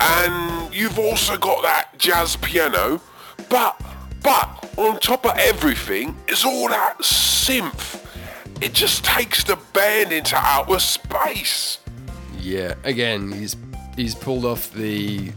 And 0.00 0.74
you've 0.74 0.98
also 0.98 1.36
got 1.36 1.62
that 1.62 1.90
jazz 1.98 2.36
piano, 2.36 3.00
but 3.48 3.80
but 4.22 4.72
on 4.78 4.98
top 5.00 5.26
of 5.26 5.36
everything 5.36 6.16
is 6.26 6.44
all 6.44 6.68
that 6.68 6.98
synth. 7.00 8.03
It 8.60 8.72
just 8.72 9.04
takes 9.04 9.44
the 9.44 9.58
band 9.72 10.12
into 10.12 10.36
outer 10.36 10.78
space. 10.78 11.78
Yeah, 12.38 12.74
again, 12.84 13.32
he's 13.32 13.56
he's 13.96 14.14
pulled 14.14 14.44
off 14.44 14.72
the 14.72 15.32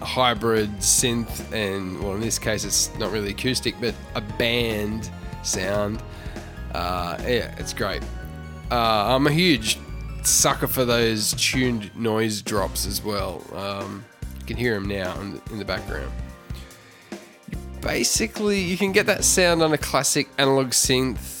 hybrid 0.00 0.70
synth, 0.78 1.52
and 1.52 2.02
well, 2.02 2.14
in 2.14 2.20
this 2.20 2.38
case, 2.38 2.64
it's 2.64 2.96
not 2.98 3.12
really 3.12 3.30
acoustic, 3.30 3.74
but 3.80 3.94
a 4.14 4.20
band 4.20 5.10
sound. 5.42 6.02
Uh, 6.74 7.16
yeah, 7.22 7.54
it's 7.58 7.72
great. 7.72 8.02
Uh, 8.70 9.14
I'm 9.14 9.26
a 9.26 9.32
huge 9.32 9.78
sucker 10.22 10.66
for 10.66 10.84
those 10.84 11.32
tuned 11.34 11.94
noise 11.96 12.42
drops 12.42 12.86
as 12.86 13.02
well. 13.02 13.42
Um, 13.54 14.04
you 14.40 14.46
can 14.46 14.56
hear 14.56 14.74
them 14.74 14.86
now 14.86 15.18
in 15.20 15.34
the, 15.34 15.52
in 15.52 15.58
the 15.58 15.64
background. 15.64 16.12
Basically, 17.80 18.60
you 18.60 18.76
can 18.76 18.92
get 18.92 19.06
that 19.06 19.24
sound 19.24 19.62
on 19.62 19.72
a 19.72 19.78
classic 19.78 20.28
analog 20.38 20.68
synth 20.68 21.37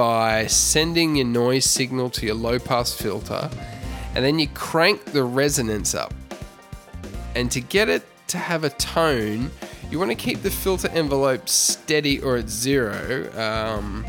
by 0.00 0.46
sending 0.46 1.16
your 1.16 1.26
noise 1.26 1.66
signal 1.66 2.08
to 2.08 2.24
your 2.24 2.34
low 2.34 2.58
pass 2.58 2.94
filter 2.94 3.50
and 4.14 4.24
then 4.24 4.38
you 4.38 4.48
crank 4.54 5.04
the 5.04 5.22
resonance 5.22 5.94
up. 5.94 6.14
And 7.34 7.50
to 7.50 7.60
get 7.60 7.90
it 7.90 8.06
to 8.28 8.38
have 8.38 8.64
a 8.64 8.70
tone, 8.70 9.50
you 9.90 9.98
want 9.98 10.10
to 10.10 10.14
keep 10.14 10.40
the 10.40 10.50
filter 10.50 10.88
envelope 10.88 11.50
steady 11.50 12.18
or 12.18 12.38
at 12.38 12.48
zero 12.48 13.30
um, 13.38 14.06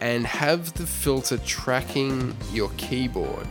and 0.00 0.24
have 0.24 0.72
the 0.74 0.86
filter 0.86 1.38
tracking 1.38 2.36
your 2.52 2.70
keyboard. 2.76 3.48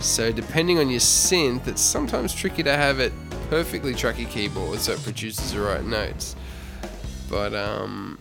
So, 0.00 0.32
depending 0.32 0.78
on 0.78 0.88
your 0.88 1.00
synth, 1.00 1.68
it's 1.68 1.82
sometimes 1.82 2.32
tricky 2.32 2.62
to 2.62 2.72
have 2.74 3.00
it 3.00 3.12
perfectly 3.50 3.92
track 3.92 4.18
your 4.18 4.30
keyboard 4.30 4.78
so 4.78 4.92
it 4.92 5.02
produces 5.02 5.52
the 5.52 5.60
right 5.60 5.84
notes. 5.84 6.36
But, 7.28 7.52
um, 7.52 8.18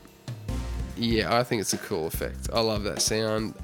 yeah, 0.98 1.38
I 1.38 1.44
think 1.44 1.62
it's 1.62 1.74
a 1.74 1.78
cool 1.78 2.08
effect. 2.08 2.50
I 2.54 2.60
love 2.60 2.84
that 2.84 3.02
sound. 3.02 3.56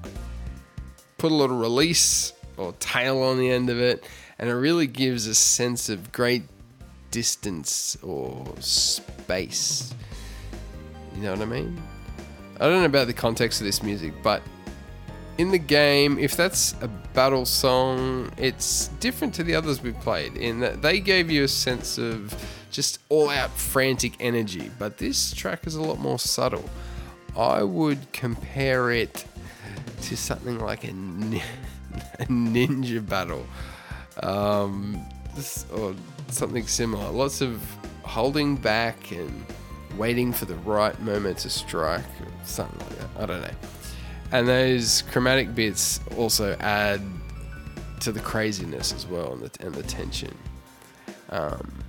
Put 1.17 1.31
a 1.31 1.35
little 1.35 1.57
release 1.57 2.33
or 2.57 2.73
tail 2.73 3.21
on 3.21 3.37
the 3.37 3.49
end 3.49 3.69
of 3.69 3.79
it, 3.79 4.05
and 4.39 4.49
it 4.49 4.53
really 4.53 4.87
gives 4.87 5.27
a 5.27 5.35
sense 5.35 5.89
of 5.89 6.11
great 6.11 6.43
distance 7.11 7.97
or 8.01 8.45
space. 8.59 9.93
You 11.15 11.23
know 11.23 11.31
what 11.31 11.41
I 11.41 11.45
mean? 11.45 11.81
I 12.59 12.67
don't 12.67 12.79
know 12.79 12.85
about 12.85 13.07
the 13.07 13.13
context 13.13 13.61
of 13.61 13.65
this 13.65 13.83
music, 13.83 14.13
but 14.23 14.41
in 15.37 15.49
the 15.49 15.57
game, 15.57 16.19
if 16.19 16.37
that's 16.37 16.75
a 16.81 16.87
battle 16.87 17.45
song, 17.45 18.31
it's 18.37 18.89
different 18.99 19.33
to 19.35 19.43
the 19.43 19.55
others 19.55 19.81
we've 19.81 19.99
played 20.01 20.37
in 20.37 20.59
that 20.59 20.81
they 20.81 20.99
gave 20.99 21.31
you 21.31 21.43
a 21.43 21.47
sense 21.47 21.97
of 21.97 22.35
just 22.71 22.99
all 23.09 23.29
out 23.29 23.51
frantic 23.51 24.13
energy, 24.19 24.69
but 24.77 24.97
this 24.97 25.33
track 25.33 25.65
is 25.65 25.75
a 25.75 25.81
lot 25.81 25.99
more 25.99 26.19
subtle. 26.19 26.67
I 27.37 27.63
would 27.63 28.11
compare 28.11 28.91
it 28.91 29.25
to 30.03 30.17
something 30.17 30.59
like 30.59 30.83
a, 30.83 30.89
a 32.19 32.25
ninja 32.25 33.07
battle 33.07 33.45
um, 34.21 35.03
or 35.73 35.95
something 36.29 36.67
similar. 36.67 37.09
Lots 37.09 37.41
of 37.41 37.61
holding 38.03 38.55
back 38.55 39.11
and 39.11 39.45
waiting 39.97 40.33
for 40.33 40.45
the 40.45 40.55
right 40.55 40.99
moment 41.01 41.39
to 41.39 41.49
strike, 41.49 42.03
something 42.43 42.79
like 42.79 42.99
that. 42.99 43.23
I 43.23 43.25
don't 43.25 43.41
know. 43.41 43.55
And 44.31 44.47
those 44.47 45.03
chromatic 45.03 45.53
bits 45.53 45.99
also 46.17 46.55
add 46.59 47.01
to 48.01 48.11
the 48.11 48.19
craziness 48.19 48.93
as 48.93 49.05
well 49.07 49.33
and 49.33 49.43
the, 49.43 49.65
and 49.65 49.75
the 49.75 49.83
tension. 49.83 50.35
Um, 51.29 51.82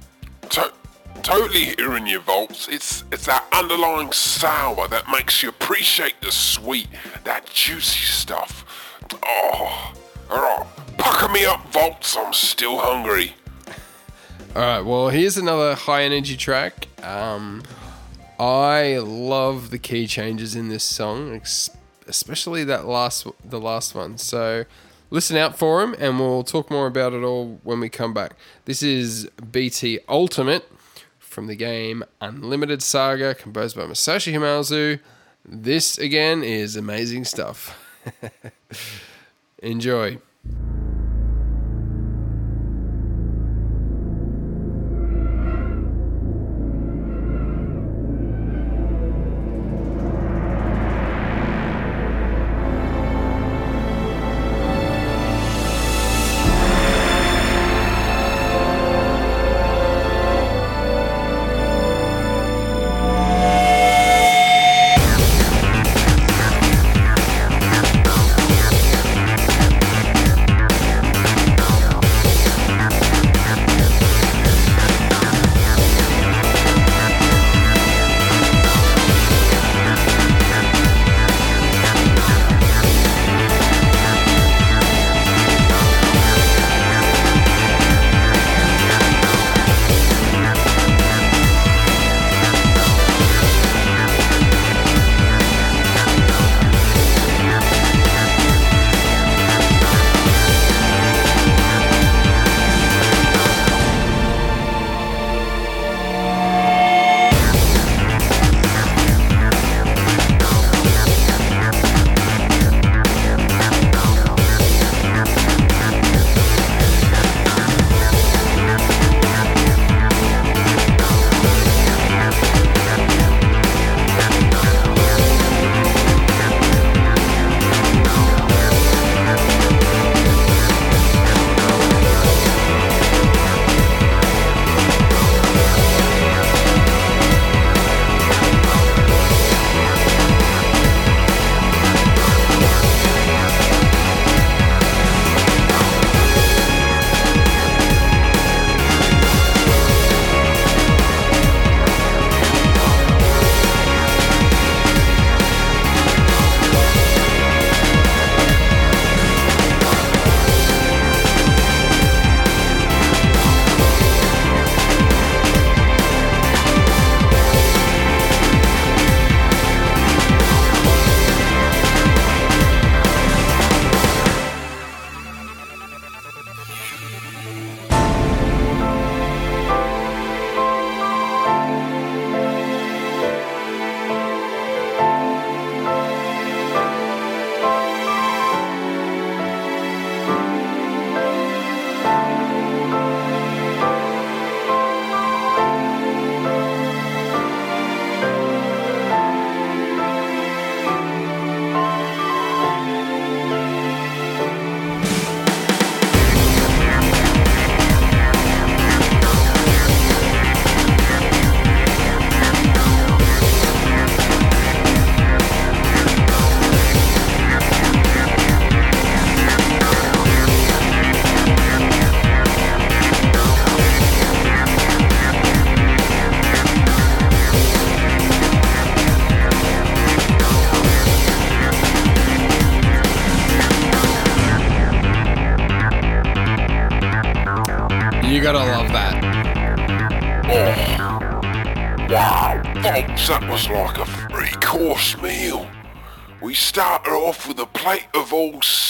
totally 1.22 1.74
hearing 1.76 2.06
your 2.06 2.20
volts. 2.20 2.68
It's 2.68 3.04
it's 3.12 3.26
that 3.26 3.46
underlying 3.52 4.12
sour 4.12 4.88
that 4.88 5.08
makes 5.10 5.42
you 5.42 5.48
appreciate 5.48 6.20
the 6.20 6.32
sweet, 6.32 6.88
that 7.24 7.46
juicy 7.46 8.04
stuff. 8.04 8.64
Oh, 9.22 9.94
alright. 10.30 10.66
Pucker 10.98 11.32
me 11.32 11.44
up, 11.44 11.66
vaults. 11.72 12.16
I'm 12.16 12.32
still 12.32 12.78
hungry. 12.78 13.34
All 14.56 14.62
right, 14.62 14.80
well, 14.80 15.08
here's 15.08 15.36
another 15.36 15.74
high 15.74 16.04
energy 16.04 16.36
track. 16.36 16.86
Um, 17.02 17.64
I 18.38 18.98
love 18.98 19.70
the 19.70 19.78
key 19.78 20.06
changes 20.06 20.54
in 20.54 20.68
this 20.68 20.84
song, 20.84 21.40
especially 22.06 22.62
that 22.64 22.86
last, 22.86 23.26
the 23.44 23.58
last 23.58 23.96
one. 23.96 24.16
So, 24.16 24.64
listen 25.10 25.36
out 25.36 25.58
for 25.58 25.80
them, 25.80 25.96
and 25.98 26.20
we'll 26.20 26.44
talk 26.44 26.70
more 26.70 26.86
about 26.86 27.12
it 27.12 27.24
all 27.24 27.58
when 27.64 27.80
we 27.80 27.88
come 27.88 28.14
back. 28.14 28.36
This 28.64 28.82
is 28.82 29.28
BT 29.50 29.98
Ultimate 30.08 30.70
from 31.34 31.48
the 31.48 31.56
game 31.56 32.04
Unlimited 32.20 32.80
Saga, 32.80 33.34
composed 33.34 33.76
by 33.76 33.82
Masashi 33.82 34.32
Hamauzu. 34.32 35.00
This 35.44 35.98
again 35.98 36.44
is 36.44 36.76
amazing 36.76 37.24
stuff. 37.24 37.76
Enjoy. 39.58 40.18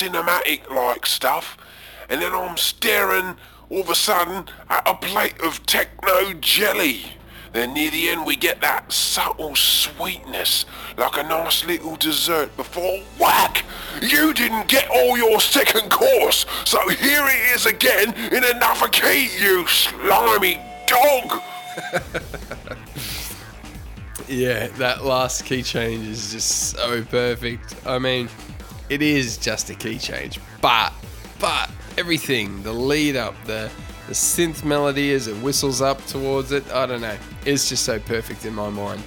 All 0.02 0.09
cinematic-like 0.09 1.07
stuff, 1.07 1.57
and 2.09 2.20
then 2.20 2.33
I'm 2.33 2.57
staring 2.57 3.37
all 3.70 3.80
of 3.80 3.90
a 3.90 3.94
sudden 3.94 4.46
at 4.68 4.88
a 4.88 4.94
plate 4.94 5.40
of 5.40 5.64
techno 5.66 6.33
jelly. 6.35 7.02
Then 7.52 7.74
near 7.74 7.90
the 7.90 8.09
end 8.09 8.26
we 8.26 8.35
get 8.35 8.61
that 8.62 8.92
subtle 8.92 9.54
sweetness, 9.54 10.64
like 10.96 11.16
a 11.16 11.22
nice 11.22 11.64
little 11.64 11.96
dessert 11.96 12.57
before 12.57 13.00
whack! 13.18 13.64
You 14.02 14.35
didn't 14.35 14.66
get 14.66 14.88
all 14.90 15.16
your 15.16 15.40
second 15.40 15.90
course, 15.90 16.46
so 16.64 16.88
here 16.88 17.24
it 17.26 17.54
is 17.54 17.66
again 17.66 18.12
in 18.33 18.44
another 18.44 18.88
key, 18.88 19.28
you 19.40 19.66
slimy 19.66 20.61
dog! 20.87 21.40
Yeah, 24.26 24.68
that 24.78 25.04
last 25.04 25.44
key 25.44 25.62
change 25.62 26.07
is 26.09 26.33
just 26.33 26.70
so 26.70 27.04
perfect. 27.04 27.76
I 27.85 27.98
mean, 27.98 28.30
it 28.88 29.02
is 29.02 29.36
just 29.38 29.70
a 29.70 29.74
key 29.74 29.98
change, 29.98 30.40
but 30.60 30.92
but 31.38 31.70
everything, 31.98 32.62
the 32.62 32.72
lead 32.72 33.16
up, 33.16 33.34
the 33.44 33.70
the 34.06 34.14
synth 34.14 34.64
melody 34.64 35.12
as 35.12 35.28
it 35.28 35.36
whistles 35.36 35.80
up 35.80 36.04
towards 36.06 36.52
it, 36.52 36.70
I 36.72 36.86
don't 36.86 37.00
know. 37.00 37.16
It's 37.46 37.68
just 37.68 37.84
so 37.84 37.98
perfect 37.98 38.44
in 38.44 38.54
my 38.54 38.68
mind. 38.68 39.02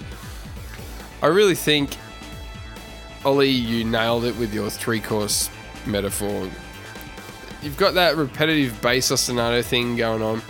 I 1.21 1.27
really 1.27 1.55
think 1.55 1.95
Ollie, 3.25 3.49
you 3.49 3.83
nailed 3.83 4.23
it 4.25 4.37
with 4.37 4.53
your 4.53 4.69
three 4.69 4.99
course 4.99 5.49
metaphor. 5.85 6.49
You've 7.61 7.77
got 7.77 7.95
that 7.95 8.15
repetitive 8.15 8.79
bass 8.81 9.11
ostinato 9.11 9.63
thing 9.63 9.95
going 9.95 10.21
on, 10.21 10.41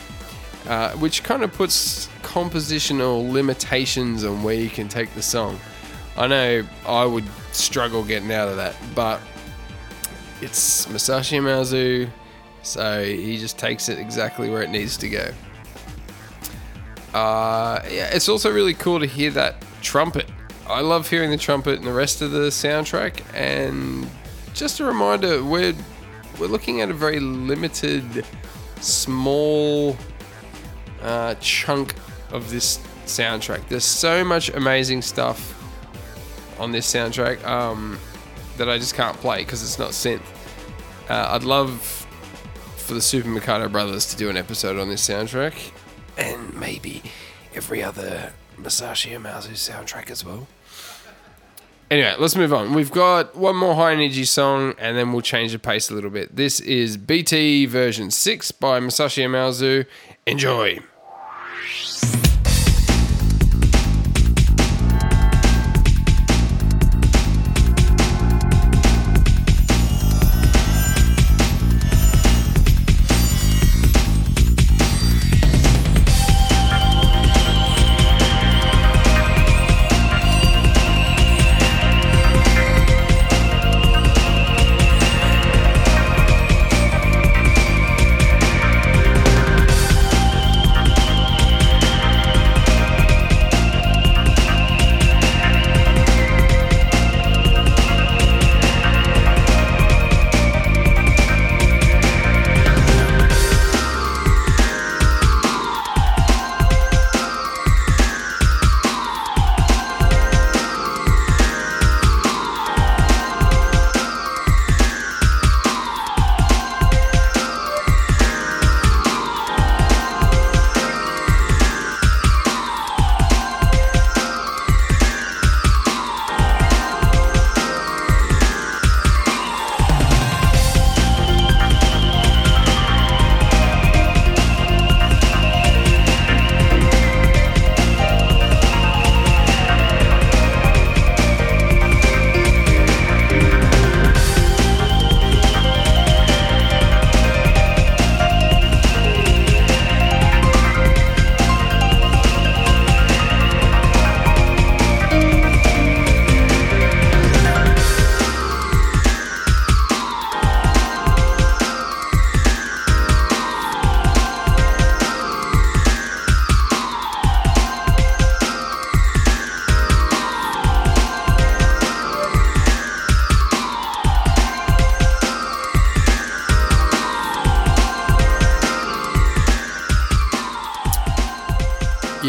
uh, 0.68 0.92
which 0.94 1.24
kind 1.24 1.44
of 1.44 1.54
puts 1.54 2.08
compositional 2.22 3.32
limitations 3.32 4.24
on 4.24 4.44
where 4.44 4.56
you 4.56 4.70
can 4.70 4.88
take 4.90 5.14
the 5.14 5.22
song. 5.22 5.60
I 6.18 6.28
know 6.28 6.64
I 6.86 7.06
would 7.06 7.26
struggle 7.52 8.04
getting 8.04 8.32
out 8.32 8.48
of 8.48 8.58
that, 8.58 8.76
but 8.96 9.22
it's 10.42 10.88
Masashi 10.88 11.40
Hamauzu, 11.40 12.10
so 12.64 13.04
he 13.04 13.38
just 13.38 13.60
takes 13.60 13.88
it 13.88 14.00
exactly 14.00 14.50
where 14.50 14.64
it 14.64 14.70
needs 14.70 14.98
to 14.98 15.10
go. 15.10 15.32
Uh, 17.14 17.82
yeah, 17.90 18.10
it's 18.14 18.28
also 18.30 18.52
really 18.52 18.74
cool 18.74 19.00
to 19.00 19.06
hear 19.06 19.32
that 19.32 19.64
trumpet. 19.82 20.30
I 20.68 20.82
love 20.82 21.10
hearing 21.10 21.30
the 21.30 21.38
trumpet 21.38 21.78
and 21.78 21.88
the 21.88 21.94
rest 21.94 22.22
of 22.22 22.32
the 22.32 22.50
soundtrack, 22.50 23.22
and 23.34 24.10
just 24.54 24.80
a 24.80 24.86
reminder, 24.86 25.44
we're 25.44 25.76
we're 26.40 26.48
looking 26.48 26.82
at 26.82 26.90
a 26.90 26.94
very 26.94 27.20
limited, 27.20 28.26
small 28.82 29.96
uh, 31.02 31.36
chunk 31.36 31.96
of 32.32 32.50
this 32.50 32.78
soundtrack. 33.06 33.68
There's 33.70 33.86
so 33.86 34.24
much 34.24 34.50
amazing 34.50 35.02
stuff 35.02 35.57
on 36.60 36.72
this 36.72 36.92
soundtrack 36.92 37.44
um, 37.46 38.00
that 38.58 38.70
I 38.70 38.78
just 38.78 38.96
can't 38.96 39.18
play 39.18 39.40
because 39.40 39.64
it's 39.64 39.80
not 39.80 39.92
synth. 39.92 40.22
Uh, 41.10 41.30
I'd 41.32 41.44
love 41.44 42.06
for 42.76 42.94
the 42.94 43.02
Super 43.02 43.30
Marcato 43.30 43.72
brothers 43.72 44.06
to 44.08 44.18
do 44.18 44.30
an 44.30 44.38
episode 44.38 44.78
on 44.80 44.90
this 44.90 45.08
soundtrack, 45.08 45.72
and 46.18 46.54
maybe 46.60 47.04
every 47.54 47.84
other 47.84 48.34
Masashi 48.58 49.12
Hamauzu 49.12 49.52
soundtrack 49.52 50.10
as 50.10 50.26
well. 50.26 50.48
Anyway, 51.90 52.14
let's 52.20 52.36
move 52.36 52.54
on. 52.54 52.74
We've 52.74 52.92
got 52.92 53.36
one 53.36 53.56
more 53.56 53.76
high 53.76 53.94
energy 53.94 54.26
song, 54.26 54.74
and 54.78 54.98
then 54.98 55.14
we'll 55.14 55.22
change 55.22 55.54
the 55.54 55.60
pace 55.60 55.90
a 55.90 55.94
little 55.94 56.10
bit. 56.10 56.36
This 56.36 56.60
is 56.60 56.98
BT 56.98 57.66
version 57.66 58.12
6 58.12 58.52
by 58.54 58.82
Masashi 58.82 59.24
Hamauzu. 59.24 59.86
Enjoy. 60.26 60.80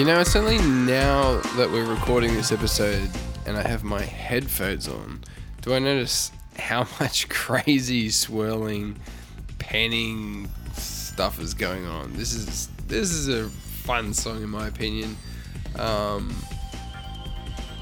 Know, 0.09 0.21
it's 0.21 0.35
only 0.35 0.57
now 0.57 1.39
that 1.59 1.71
we're 1.71 1.85
recording 1.85 2.33
this 2.33 2.51
episode 2.51 3.11
and 3.45 3.59
I 3.59 3.69
have 3.69 3.85
my 3.85 4.01
headphones 4.01 4.89
on, 4.89 5.21
do 5.61 5.75
I 5.75 5.81
notice 5.81 6.33
how 6.59 6.89
much 7.01 7.29
crazy 7.29 8.09
swirling, 8.09 8.97
panning 9.59 10.49
stuff 10.73 11.39
is 11.39 11.53
going 11.53 11.85
on. 11.85 12.15
This 12.15 12.33
is 12.33 12.69
this 12.87 13.11
is 13.11 13.29
a 13.29 13.51
fun 13.51 14.15
song 14.15 14.43
in 14.43 14.49
my 14.49 14.69
opinion. 14.69 15.15
Um, 15.77 16.35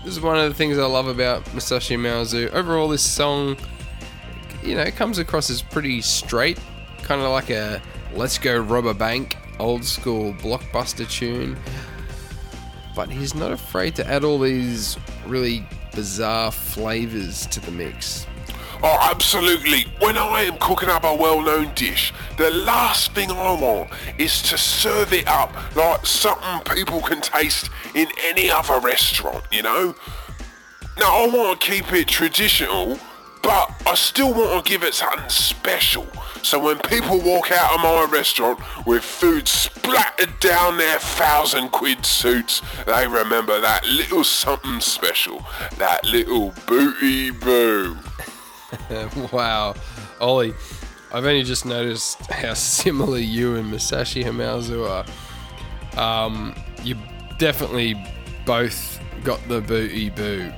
this 0.04 0.14
is 0.14 0.20
one 0.20 0.36
of 0.36 0.48
the 0.48 0.54
things 0.54 0.78
I 0.78 0.86
love 0.86 1.06
about 1.06 1.44
Masashi 1.50 1.96
Hamauzu. 1.96 2.50
Overall, 2.50 2.88
this 2.88 3.04
song, 3.04 3.56
you 4.64 4.74
know, 4.74 4.82
it 4.82 4.96
comes 4.96 5.18
across 5.18 5.48
as 5.48 5.62
pretty 5.62 6.00
straight, 6.00 6.58
kind 7.04 7.20
of 7.20 7.30
like 7.30 7.50
a 7.50 7.80
"Let's 8.14 8.36
Go 8.36 8.58
Rob 8.58 8.86
a 8.86 8.94
Bank" 8.94 9.36
old 9.60 9.84
school 9.84 10.34
blockbuster 10.34 11.08
tune 11.08 11.56
but 12.96 13.10
he's 13.10 13.34
not 13.34 13.52
afraid 13.52 13.94
to 13.94 14.06
add 14.08 14.24
all 14.24 14.38
these 14.38 14.96
really 15.26 15.64
bizarre 15.94 16.50
flavors 16.50 17.46
to 17.46 17.60
the 17.60 17.70
mix. 17.70 18.26
Oh, 18.82 18.98
absolutely. 19.10 19.82
When 20.00 20.16
I 20.16 20.42
am 20.42 20.56
cooking 20.58 20.88
up 20.88 21.04
a 21.04 21.14
well-known 21.14 21.72
dish, 21.74 22.12
the 22.38 22.50
last 22.50 23.12
thing 23.12 23.30
I 23.30 23.52
want 23.52 23.90
is 24.18 24.42
to 24.42 24.58
serve 24.58 25.12
it 25.12 25.28
up 25.28 25.54
like 25.76 26.04
something 26.06 26.74
people 26.74 27.00
can 27.02 27.20
taste 27.20 27.70
in 27.94 28.08
any 28.24 28.50
other 28.50 28.80
restaurant, 28.80 29.44
you 29.52 29.62
know? 29.62 29.94
Now, 30.98 31.24
I 31.24 31.28
want 31.28 31.60
to 31.60 31.70
keep 31.70 31.92
it 31.92 32.08
traditional, 32.08 32.98
but 33.42 33.72
I 33.86 33.94
still 33.94 34.32
want 34.32 34.64
to 34.64 34.70
give 34.70 34.82
it 34.82 34.94
something 34.94 35.28
special. 35.28 36.06
So 36.42 36.58
when 36.58 36.78
people 36.78 37.20
walk 37.20 37.50
out 37.50 37.74
of 37.74 37.80
my 37.80 38.06
restaurant 38.10 38.60
with 38.86 39.02
food 39.02 39.48
splattered 39.48 40.38
down 40.40 40.76
their 40.76 40.98
thousand 40.98 41.70
quid 41.70 42.06
suits, 42.06 42.62
they 42.86 43.06
remember 43.06 43.60
that 43.60 43.84
little 43.86 44.24
something 44.24 44.80
special, 44.80 45.44
that 45.78 46.04
little 46.04 46.54
booty 46.66 47.30
boo. 47.30 47.96
wow. 49.32 49.74
Ollie, 50.20 50.54
I've 51.12 51.24
only 51.24 51.42
just 51.42 51.66
noticed 51.66 52.20
how 52.30 52.54
similar 52.54 53.18
you 53.18 53.56
and 53.56 53.72
Masashi 53.72 54.24
Hamauzu 54.24 54.88
are. 54.88 55.04
Um, 56.00 56.54
you 56.82 56.96
definitely 57.38 57.94
both 58.44 59.00
got 59.24 59.40
the 59.48 59.60
booty 59.60 60.10
boo. 60.10 60.52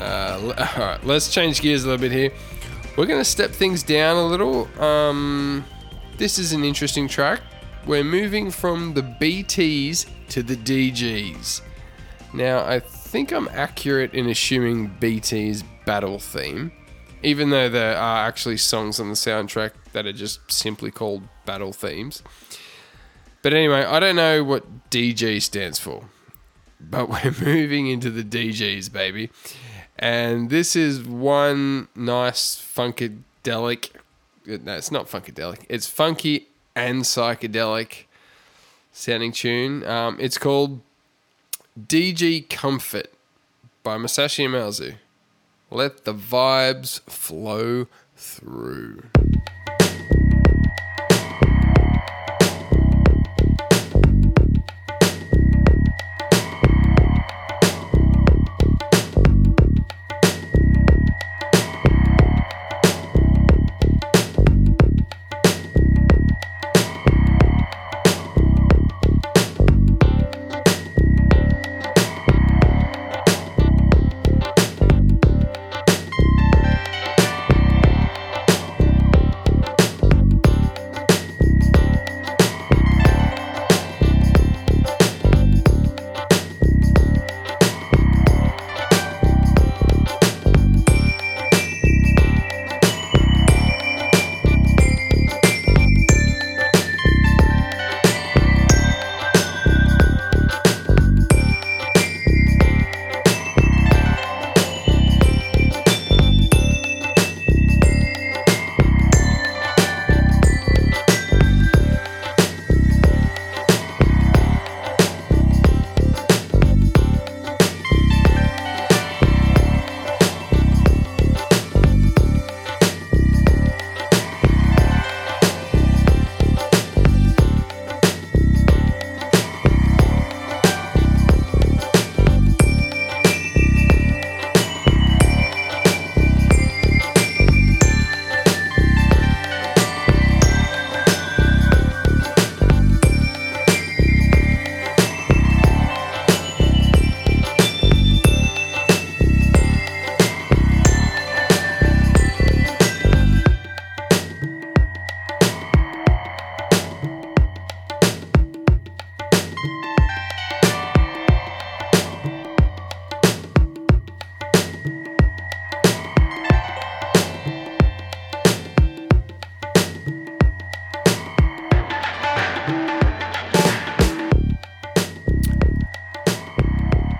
Uh, 0.00 0.54
all 0.76 0.84
right, 0.84 1.04
let's 1.04 1.32
change 1.32 1.60
gears 1.60 1.84
a 1.84 1.88
little 1.88 2.00
bit 2.00 2.12
here. 2.12 2.32
We're 2.96 3.06
going 3.06 3.20
to 3.20 3.24
step 3.24 3.50
things 3.50 3.82
down 3.82 4.16
a 4.16 4.26
little. 4.26 4.68
Um, 4.82 5.64
this 6.16 6.38
is 6.38 6.52
an 6.52 6.64
interesting 6.64 7.08
track. 7.08 7.42
We're 7.86 8.04
moving 8.04 8.50
from 8.50 8.94
the 8.94 9.02
BTs 9.02 10.06
to 10.30 10.42
the 10.42 10.56
DGs. 10.56 11.60
Now, 12.32 12.64
I 12.64 12.80
think 12.80 13.32
I'm 13.32 13.48
accurate 13.48 14.12
in 14.14 14.28
assuming 14.28 14.96
BT's 15.00 15.62
battle 15.84 16.18
theme, 16.18 16.72
even 17.22 17.50
though 17.50 17.68
there 17.68 17.96
are 17.96 18.26
actually 18.26 18.56
songs 18.56 18.98
on 18.98 19.08
the 19.08 19.14
soundtrack 19.14 19.72
that 19.92 20.06
are 20.06 20.12
just 20.12 20.50
simply 20.50 20.90
called 20.90 21.22
battle 21.44 21.72
themes. 21.72 22.22
But 23.42 23.54
anyway, 23.54 23.84
I 23.84 24.00
don't 24.00 24.16
know 24.16 24.42
what 24.42 24.90
DG 24.90 25.40
stands 25.40 25.78
for, 25.78 26.04
but 26.80 27.08
we're 27.24 27.34
moving 27.40 27.86
into 27.86 28.10
the 28.10 28.24
DGs, 28.24 28.92
baby. 28.92 29.30
And 29.98 30.50
this 30.50 30.76
is 30.76 31.02
one 31.02 31.88
nice 31.94 32.56
funkadelic. 32.56 33.90
No, 34.46 34.76
it's 34.76 34.90
not 34.90 35.06
funkadelic. 35.06 35.64
It's 35.68 35.86
funky 35.86 36.48
and 36.74 37.02
psychedelic 37.02 38.04
sounding 38.92 39.32
tune. 39.32 39.84
Um, 39.86 40.16
it's 40.20 40.38
called 40.38 40.80
DG 41.80 42.48
Comfort 42.48 43.12
by 43.82 43.96
Masashi 43.96 44.46
Hamauzu. 44.46 44.96
Let 45.70 46.04
the 46.04 46.14
vibes 46.14 47.00
flow 47.08 47.86
through. 48.16 49.04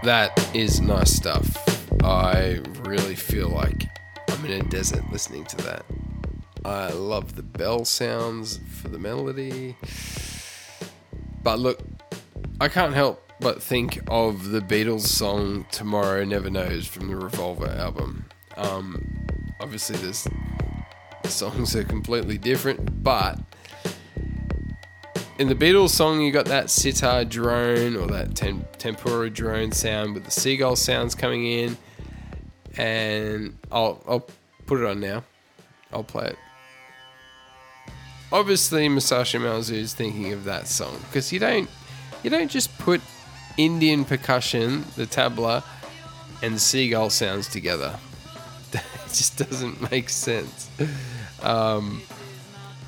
That 0.07 0.55
is 0.55 0.81
nice 0.81 1.13
stuff. 1.13 1.57
I 2.05 2.61
really 2.83 3.17
feel 3.17 3.49
like 3.49 3.89
I'm 4.29 4.45
in 4.45 4.53
a 4.53 4.63
desert 4.63 5.03
listening 5.11 5.45
to 5.47 5.57
that. 5.57 5.85
I 6.65 6.93
love 6.93 7.35
the 7.35 7.43
bell 7.43 7.85
sounds 7.85 8.61
for 8.71 8.87
the 8.87 9.01
melody. 9.01 9.77
But 11.43 11.59
look, 11.59 11.81
I 12.61 12.69
can't 12.69 12.95
help 12.95 13.21
but 13.41 13.61
think 13.61 13.99
of 14.07 14.51
the 14.51 14.61
Beatles 14.61 15.09
song 15.09 15.67
Tomorrow 15.73 16.25
Never 16.25 16.51
Knows 16.51 16.87
from 16.87 17.09
the 17.09 17.17
Revolver 17.17 17.67
album. 17.67 18.27
Um, 18.57 19.27
obviously, 19.59 19.97
there's 19.97 20.29
the 21.25 21.29
songs 21.29 21.75
are 21.75 21.83
completely 21.83 22.39
different, 22.39 23.03
but 23.03 23.41
in 25.39 25.49
the 25.49 25.55
Beatles 25.55 25.91
song, 25.91 26.21
you 26.21 26.33
got 26.33 26.47
that 26.47 26.71
sitar 26.71 27.25
drone 27.25 27.97
or 27.97 28.07
that 28.09 28.35
tem- 28.35 28.65
tempura 28.79 29.29
drone 29.29 29.71
sound 29.73 30.15
with 30.15 30.25
the 30.25 30.31
seagull 30.31 30.77
sounds 30.77 31.15
coming 31.15 31.47
in, 31.47 31.77
and 32.77 33.57
I'll 33.71 34.03
I'll 34.09 34.27
put 34.67 34.81
it 34.81 34.87
on 34.87 35.01
now. 35.01 35.25
I'll 35.93 36.05
play 36.05 36.29
it. 36.29 36.39
Obviously, 38.33 38.89
Masashi 38.89 39.39
Hamauzu 39.39 39.75
is 39.75 39.95
thinking 39.95 40.33
of 40.33 40.45
that 40.45 40.69
song 40.69 40.99
because 41.07 41.33
you 41.33 41.39
don't 41.39 41.69
you 42.23 42.31
don't 42.31 42.51
just 42.51 42.77
put 42.79 43.01
Indian 43.57 44.05
percussion, 44.05 44.85
the 44.97 45.07
tabla, 45.07 45.63
and 46.43 46.61
seagull 46.61 47.11
sounds 47.11 47.47
together. 47.49 47.99
it 48.73 48.83
just 49.09 49.37
doesn't 49.37 49.91
make 49.91 50.09
sense. 50.09 50.71
Um, 51.43 52.03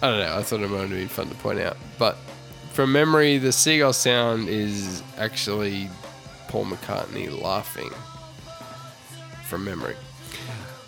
I 0.03 0.09
don't 0.09 0.21
know. 0.21 0.37
I 0.37 0.43
thought 0.43 0.61
it 0.61 0.71
might 0.71 0.89
be 0.89 1.07
fun 1.07 1.29
to 1.29 1.35
point 1.37 1.61
out, 1.61 1.77
but 1.99 2.17
from 2.79 2.93
memory, 2.93 3.39
the 3.39 3.51
seagull 3.51 3.93
sound 3.93 4.49
is 4.49 5.03
actually 5.17 5.91
Paul 6.47 6.67
McCartney 6.67 7.29
laughing. 7.43 7.91
From 9.49 9.65
memory, 9.65 9.97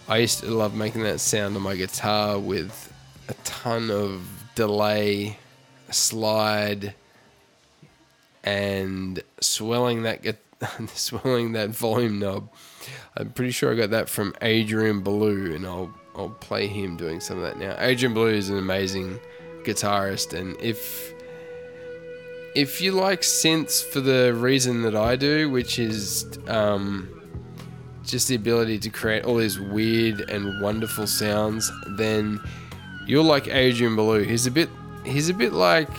I 0.06 0.18
used 0.18 0.38
to 0.38 0.46
love 0.52 0.72
making 0.72 1.02
that 1.02 1.18
sound 1.18 1.56
on 1.56 1.62
my 1.62 1.74
guitar 1.74 2.38
with 2.38 2.92
a 3.28 3.34
ton 3.42 3.90
of 3.90 4.22
delay, 4.54 5.36
slide, 5.90 6.94
and 8.44 9.20
swelling 9.40 10.04
that 10.04 10.22
get 10.22 10.38
swelling 10.94 11.54
that 11.54 11.70
volume 11.70 12.20
knob. 12.20 12.50
I'm 13.16 13.32
pretty 13.32 13.50
sure 13.50 13.72
I 13.72 13.74
got 13.74 13.90
that 13.90 14.08
from 14.08 14.32
Adrian 14.42 15.02
Belew, 15.02 15.56
and 15.56 15.66
I'll 15.66 15.92
I'll 16.14 16.28
play 16.28 16.68
him 16.68 16.96
doing 16.96 17.18
some 17.18 17.38
of 17.38 17.42
that 17.42 17.58
now. 17.58 17.74
Adrian 17.80 18.14
Belew 18.14 18.34
is 18.34 18.48
an 18.48 18.58
amazing 18.58 19.18
guitarist, 19.64 20.38
and 20.38 20.56
if 20.60 21.14
if 22.54 22.80
you 22.80 22.92
like 22.92 23.20
synths 23.20 23.84
for 23.84 24.00
the 24.00 24.34
reason 24.34 24.82
that 24.82 24.96
I 24.96 25.16
do, 25.16 25.50
which 25.50 25.78
is 25.78 26.38
um, 26.48 27.08
just 28.04 28.28
the 28.28 28.34
ability 28.34 28.78
to 28.80 28.90
create 28.90 29.24
all 29.24 29.36
these 29.36 29.60
weird 29.60 30.28
and 30.30 30.60
wonderful 30.60 31.06
sounds, 31.06 31.70
then 31.96 32.40
you're 33.06 33.24
like 33.24 33.48
Adrian 33.48 33.96
Belew. 33.96 34.24
He's 34.24 34.46
a 34.46 34.50
bit 34.50 34.68
he's 35.04 35.28
a 35.28 35.34
bit 35.34 35.52
like 35.52 35.90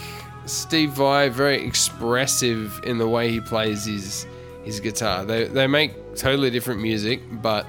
Steve 0.45 0.91
Vai, 0.91 1.29
very 1.29 1.63
expressive 1.65 2.79
in 2.83 2.97
the 2.97 3.07
way 3.07 3.31
he 3.31 3.39
plays 3.39 3.85
his 3.85 4.27
his 4.63 4.79
guitar. 4.79 5.25
They 5.25 5.45
they 5.45 5.67
make 5.67 6.15
totally 6.15 6.49
different 6.49 6.81
music, 6.81 7.21
but 7.41 7.65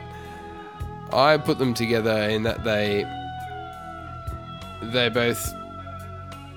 I 1.12 1.36
put 1.36 1.58
them 1.58 1.74
together 1.74 2.28
in 2.28 2.42
that 2.42 2.64
they 2.64 3.04
they 4.92 5.08
both 5.08 5.54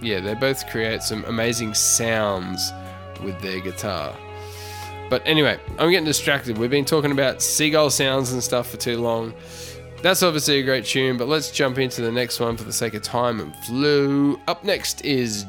yeah, 0.01 0.19
they 0.19 0.33
both 0.33 0.67
create 0.69 1.01
some 1.01 1.23
amazing 1.25 1.73
sounds 1.73 2.71
with 3.23 3.39
their 3.41 3.59
guitar. 3.59 4.15
But 5.09 5.21
anyway, 5.25 5.59
I'm 5.77 5.91
getting 5.91 6.05
distracted. 6.05 6.57
We've 6.57 6.69
been 6.69 6.85
talking 6.85 7.11
about 7.11 7.41
seagull 7.41 7.89
sounds 7.89 8.33
and 8.33 8.43
stuff 8.43 8.69
for 8.69 8.77
too 8.77 8.99
long. 8.99 9.33
That's 10.01 10.23
obviously 10.23 10.59
a 10.59 10.63
great 10.63 10.85
tune, 10.85 11.17
but 11.17 11.27
let's 11.27 11.51
jump 11.51 11.77
into 11.77 12.01
the 12.01 12.11
next 12.11 12.39
one 12.39 12.57
for 12.57 12.63
the 12.63 12.73
sake 12.73 12.93
of 12.93 13.01
time 13.01 13.39
and 13.39 13.55
flow. 13.65 14.39
Up 14.47 14.63
next 14.63 15.03
is 15.05 15.45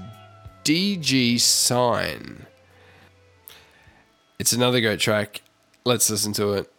DG 0.64 1.40
Sign. 1.40 2.46
It's 4.38 4.52
another 4.52 4.80
great 4.80 5.00
track. 5.00 5.42
Let's 5.84 6.10
listen 6.10 6.32
to 6.34 6.54
it. 6.54 6.72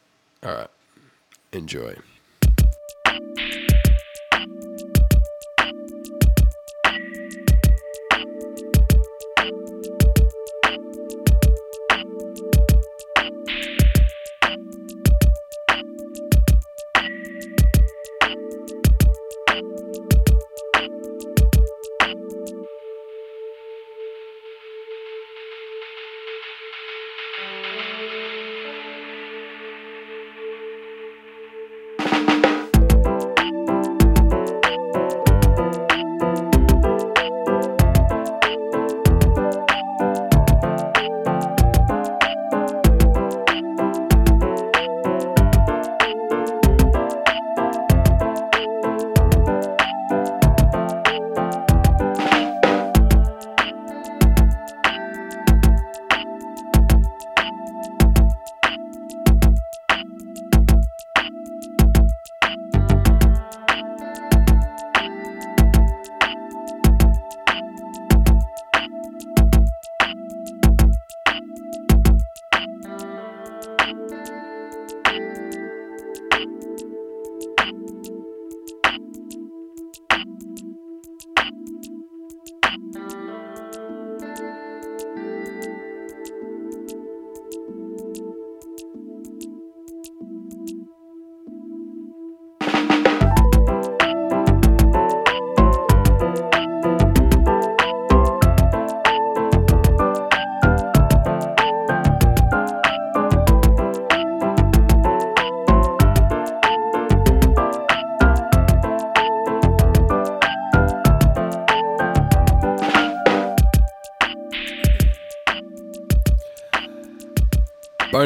All 0.44 0.54
right. 0.54 0.70
Enjoy. 1.52 1.96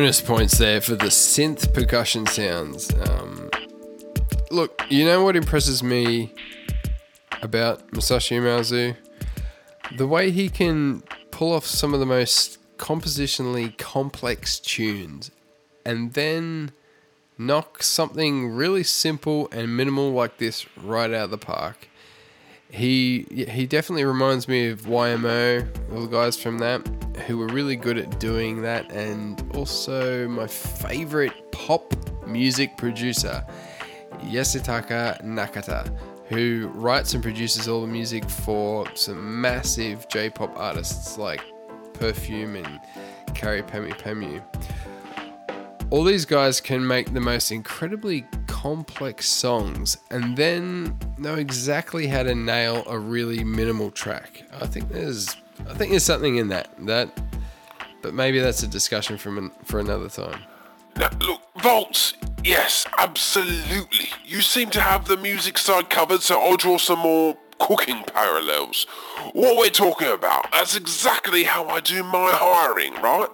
Bonus 0.01 0.19
points 0.19 0.57
there 0.57 0.81
for 0.81 0.95
the 0.95 1.11
synth 1.11 1.75
percussion 1.75 2.25
sounds. 2.25 2.91
Um, 3.07 3.51
look, 4.49 4.81
you 4.89 5.05
know 5.05 5.23
what 5.23 5.35
impresses 5.35 5.83
me 5.83 6.33
about 7.43 7.87
Masashi 7.91 8.39
Hamauzu? 8.39 8.97
The 9.95 10.07
way 10.07 10.31
he 10.31 10.49
can 10.49 11.03
pull 11.29 11.53
off 11.53 11.67
some 11.67 11.93
of 11.93 11.99
the 11.99 12.07
most 12.07 12.57
compositionally 12.77 13.77
complex 13.77 14.57
tunes 14.57 15.29
and 15.85 16.13
then 16.13 16.71
knock 17.37 17.83
something 17.83 18.49
really 18.49 18.81
simple 18.81 19.49
and 19.51 19.77
minimal 19.77 20.13
like 20.13 20.39
this 20.39 20.65
right 20.77 21.11
out 21.11 21.25
of 21.25 21.29
the 21.29 21.37
park. 21.37 21.89
He 22.71 23.25
he 23.49 23.65
definitely 23.65 24.05
reminds 24.05 24.47
me 24.47 24.69
of 24.69 24.83
YMO, 24.83 25.67
all 25.93 26.01
the 26.01 26.07
guys 26.07 26.41
from 26.41 26.57
that, 26.59 26.81
who 27.27 27.37
were 27.37 27.47
really 27.47 27.75
good 27.75 27.97
at 27.97 28.19
doing 28.19 28.61
that, 28.61 28.89
and 28.91 29.43
also 29.55 30.27
my 30.29 30.47
favorite 30.47 31.51
pop 31.51 31.93
music 32.25 32.77
producer, 32.77 33.45
Yasutaka 34.21 35.21
Nakata, 35.21 35.93
who 36.29 36.71
writes 36.73 37.13
and 37.13 37.21
produces 37.21 37.67
all 37.67 37.81
the 37.81 37.87
music 37.87 38.29
for 38.29 38.85
some 38.95 39.41
massive 39.41 40.07
J-pop 40.07 40.57
artists 40.57 41.17
like 41.17 41.41
Perfume 41.93 42.55
and 42.55 42.79
Kyary 43.35 43.67
Pamyu 43.69 43.93
Pamyu. 43.99 44.41
All 45.89 46.05
these 46.05 46.23
guys 46.23 46.61
can 46.61 46.87
make 46.87 47.13
the 47.13 47.19
most 47.19 47.51
incredibly 47.51 48.25
complex 48.61 49.27
songs 49.27 49.97
and 50.11 50.37
then 50.37 50.95
know 51.17 51.33
exactly 51.33 52.05
how 52.05 52.21
to 52.21 52.35
nail 52.35 52.83
a 52.85 52.99
really 52.99 53.43
minimal 53.43 53.89
track. 53.89 54.43
I 54.61 54.67
think 54.67 54.89
there's 54.89 55.35
I 55.67 55.73
think 55.73 55.89
there's 55.89 56.03
something 56.03 56.37
in 56.37 56.49
that. 56.49 56.69
That 56.85 57.09
but 58.03 58.13
maybe 58.13 58.37
that's 58.39 58.61
a 58.61 58.67
discussion 58.67 59.17
from 59.17 59.39
an, 59.39 59.51
for 59.63 59.79
another 59.79 60.09
time. 60.09 60.41
Now, 60.95 61.09
look, 61.21 61.41
Volts, 61.57 62.13
yes, 62.43 62.85
absolutely. 62.99 64.09
You 64.23 64.41
seem 64.41 64.69
to 64.71 64.81
have 64.81 65.07
the 65.07 65.17
music 65.17 65.57
side 65.57 65.89
covered, 65.89 66.21
so 66.21 66.39
I'll 66.39 66.57
draw 66.57 66.77
some 66.77 66.99
more 66.99 67.37
cooking 67.59 68.03
parallels. 68.03 68.85
What 69.33 69.57
we're 69.57 69.69
talking 69.69 70.09
about, 70.09 70.51
that's 70.51 70.75
exactly 70.75 71.45
how 71.45 71.67
I 71.67 71.79
do 71.79 72.03
my 72.03 72.29
hiring, 72.31 72.93
right? 72.95 73.29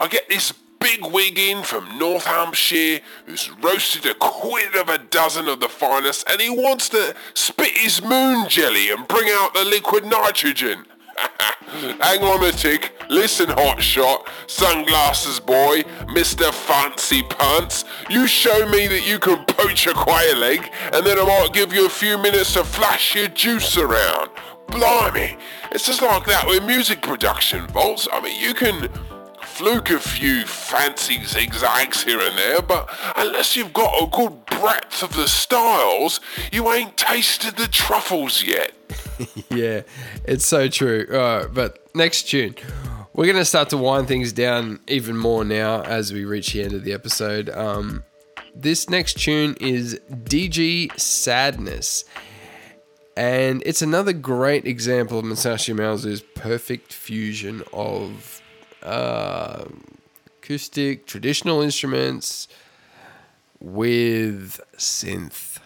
I 0.00 0.08
get 0.08 0.28
this 0.28 0.52
big 0.78 1.04
wig 1.04 1.38
in 1.38 1.62
from 1.62 1.98
North 1.98 2.24
Hampshire 2.24 3.00
who's 3.26 3.50
roasted 3.62 4.06
a 4.06 4.14
quid 4.14 4.74
of 4.76 4.88
a 4.88 4.98
dozen 4.98 5.48
of 5.48 5.60
the 5.60 5.68
finest 5.68 6.28
and 6.28 6.40
he 6.40 6.50
wants 6.50 6.88
to 6.90 7.14
spit 7.34 7.76
his 7.76 8.02
moon 8.02 8.48
jelly 8.48 8.90
and 8.90 9.06
bring 9.08 9.28
out 9.30 9.54
the 9.54 9.64
liquid 9.64 10.04
nitrogen. 10.04 10.84
Hang 12.00 12.22
on 12.22 12.44
a 12.44 12.52
tick. 12.52 12.92
Listen, 13.08 13.46
hotshot, 13.46 14.26
sunglasses 14.46 15.40
boy, 15.40 15.82
Mr. 16.08 16.52
Fancy 16.52 17.22
Pants. 17.22 17.84
You 18.10 18.26
show 18.26 18.68
me 18.68 18.86
that 18.86 19.06
you 19.06 19.18
can 19.18 19.44
poach 19.46 19.86
a 19.86 19.94
quail 19.94 20.44
egg, 20.44 20.70
and 20.92 21.06
then 21.06 21.18
I 21.18 21.24
might 21.24 21.52
give 21.52 21.72
you 21.72 21.86
a 21.86 21.90
few 21.90 22.18
minutes 22.18 22.54
to 22.54 22.64
flash 22.64 23.14
your 23.14 23.28
juice 23.28 23.76
around. 23.76 24.30
Blimey, 24.68 25.38
it's 25.70 25.86
just 25.86 26.02
like 26.02 26.26
that 26.26 26.46
with 26.46 26.64
music 26.64 27.00
production, 27.00 27.66
Volts. 27.68 28.08
I 28.12 28.20
mean, 28.20 28.40
you 28.40 28.52
can 28.52 28.88
fluke 29.56 29.88
a 29.88 29.98
few 29.98 30.44
fancy 30.44 31.24
zigzags 31.24 32.04
here 32.04 32.20
and 32.20 32.36
there, 32.36 32.60
but 32.60 32.90
unless 33.16 33.56
you've 33.56 33.72
got 33.72 34.02
a 34.02 34.06
good 34.06 34.44
breadth 34.44 35.02
of 35.02 35.16
the 35.16 35.26
styles, 35.26 36.20
you 36.52 36.70
ain't 36.70 36.94
tasted 36.98 37.56
the 37.56 37.66
truffles 37.66 38.42
yet. 38.42 38.72
yeah, 39.48 39.80
it's 40.24 40.44
so 40.44 40.68
true. 40.68 41.06
But 41.52 41.88
next 41.94 42.24
tune. 42.24 42.54
We're 43.14 43.24
going 43.24 43.36
to 43.36 43.46
start 43.46 43.70
to 43.70 43.78
wind 43.78 44.08
things 44.08 44.34
down 44.34 44.80
even 44.88 45.16
more 45.16 45.42
now 45.42 45.80
as 45.80 46.12
we 46.12 46.26
reach 46.26 46.52
the 46.52 46.62
end 46.62 46.74
of 46.74 46.84
the 46.84 46.92
episode. 46.92 47.48
Um, 47.48 48.04
this 48.54 48.90
next 48.90 49.14
tune 49.14 49.56
is 49.58 49.98
DG 50.10 51.00
Sadness. 51.00 52.04
And 53.16 53.62
it's 53.64 53.80
another 53.80 54.12
great 54.12 54.66
example 54.66 55.18
of 55.18 55.24
Masashi 55.24 55.74
Hamauzu's 55.74 56.20
perfect 56.20 56.92
fusion 56.92 57.62
of 57.72 58.35
uh, 58.86 59.64
acoustic, 60.38 61.06
traditional 61.06 61.60
instruments 61.60 62.48
with 63.60 64.60
synth. 64.76 65.58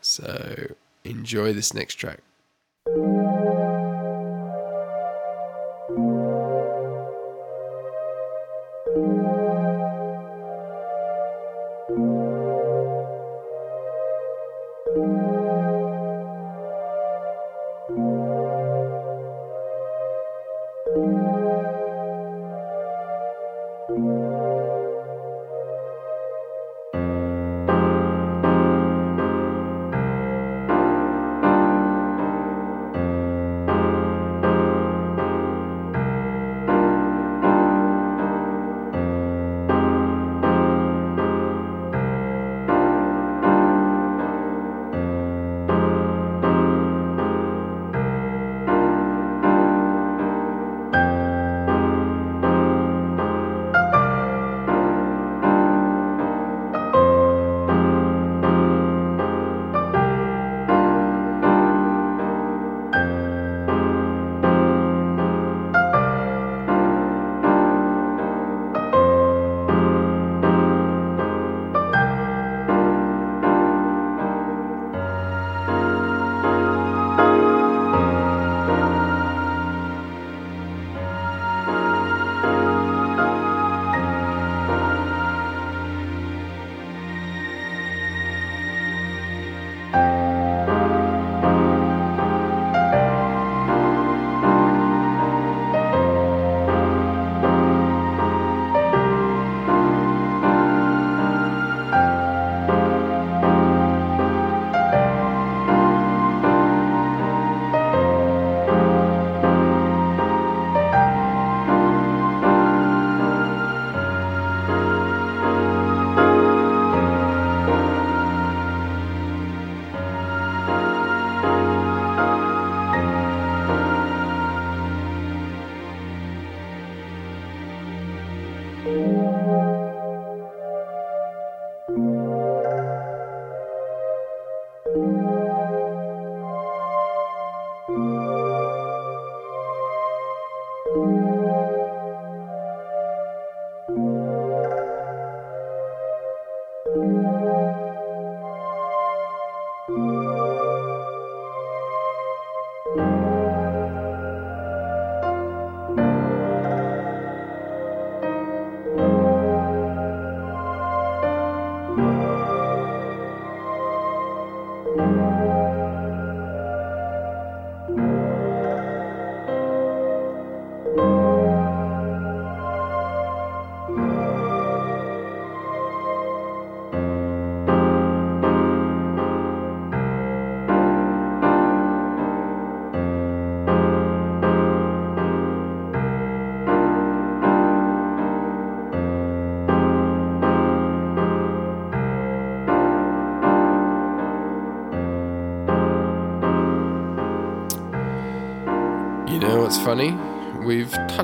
So 0.00 0.74
enjoy 1.04 1.52
this 1.52 1.74
next 1.74 1.94
track. 1.94 2.20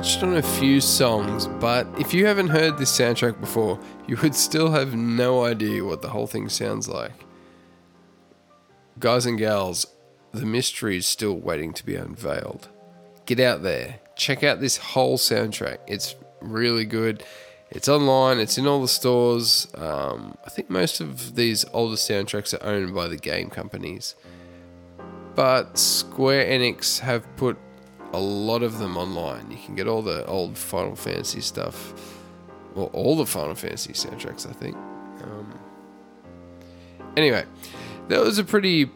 Touched 0.04 0.22
on 0.22 0.36
a 0.36 0.42
few 0.42 0.82
songs, 0.82 1.46
but 1.46 1.86
if 1.98 2.12
you 2.12 2.26
haven't 2.26 2.48
heard 2.48 2.76
this 2.76 2.92
soundtrack 2.92 3.40
before, 3.40 3.80
you 4.06 4.14
would 4.18 4.34
still 4.34 4.70
have 4.70 4.94
no 4.94 5.46
idea 5.46 5.82
what 5.82 6.02
the 6.02 6.08
whole 6.10 6.26
thing 6.26 6.46
sounds 6.46 6.86
like. 6.86 7.24
Guys 8.98 9.24
and 9.24 9.38
gals, 9.38 9.86
the 10.32 10.44
mystery 10.44 10.98
is 10.98 11.06
still 11.06 11.32
waiting 11.32 11.72
to 11.72 11.86
be 11.86 11.94
unveiled. 11.94 12.68
Get 13.24 13.40
out 13.40 13.62
there, 13.62 13.98
check 14.14 14.42
out 14.42 14.60
this 14.60 14.76
whole 14.76 15.16
soundtrack. 15.16 15.78
It's 15.86 16.16
really 16.42 16.84
good. 16.84 17.24
It's 17.70 17.88
online, 17.88 18.40
it's 18.40 18.58
in 18.58 18.66
all 18.66 18.82
the 18.82 18.88
stores. 18.88 19.68
Um, 19.74 20.36
I 20.44 20.50
think 20.50 20.68
most 20.68 21.00
of 21.00 21.34
these 21.34 21.64
older 21.72 21.96
soundtracks 21.96 22.52
are 22.52 22.62
owned 22.62 22.94
by 22.94 23.08
the 23.08 23.16
game 23.16 23.48
companies. 23.48 24.16
But 25.34 25.78
Square 25.78 26.44
Enix 26.44 26.98
have 26.98 27.24
put 27.36 27.56
a 28.14 28.18
lot 28.18 28.62
of 28.62 28.78
them 28.78 28.96
online. 28.96 29.50
You 29.50 29.58
can 29.64 29.74
get 29.74 29.88
all 29.88 30.00
the 30.00 30.24
old 30.26 30.56
Final 30.56 30.94
Fantasy 30.94 31.40
stuff, 31.40 31.92
well, 32.74 32.90
all 32.92 33.16
the 33.16 33.26
Final 33.26 33.56
Fantasy 33.56 33.92
soundtracks, 33.92 34.48
I 34.48 34.52
think. 34.52 34.76
Um, 35.22 35.58
anyway, 37.16 37.44
that 38.08 38.20
was 38.20 38.38
a 38.38 38.44
pretty 38.44 38.90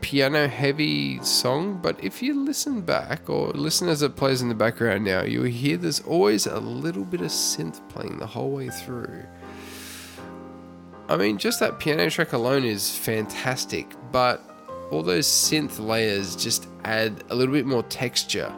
piano 0.00 0.48
heavy 0.48 1.22
song, 1.22 1.78
but 1.80 2.02
if 2.02 2.20
you 2.20 2.44
listen 2.44 2.80
back 2.80 3.30
or 3.30 3.50
listen 3.50 3.88
as 3.88 4.02
it 4.02 4.16
plays 4.16 4.42
in 4.42 4.48
the 4.48 4.54
background 4.54 5.04
now, 5.04 5.22
you'll 5.22 5.44
hear 5.44 5.76
there's 5.76 6.00
always 6.00 6.46
a 6.46 6.58
little 6.58 7.04
bit 7.04 7.20
of 7.20 7.28
synth 7.28 7.86
playing 7.88 8.18
the 8.18 8.26
whole 8.26 8.50
way 8.50 8.68
through. 8.68 9.22
I 11.08 11.16
mean, 11.16 11.38
just 11.38 11.60
that 11.60 11.78
piano 11.78 12.10
track 12.10 12.32
alone 12.32 12.64
is 12.64 12.96
fantastic, 12.96 13.94
but 14.10 14.47
all 14.90 15.02
those 15.02 15.26
synth 15.26 15.78
layers 15.78 16.36
just 16.36 16.68
add 16.84 17.24
a 17.30 17.34
little 17.34 17.52
bit 17.52 17.66
more 17.66 17.82
texture. 17.84 18.52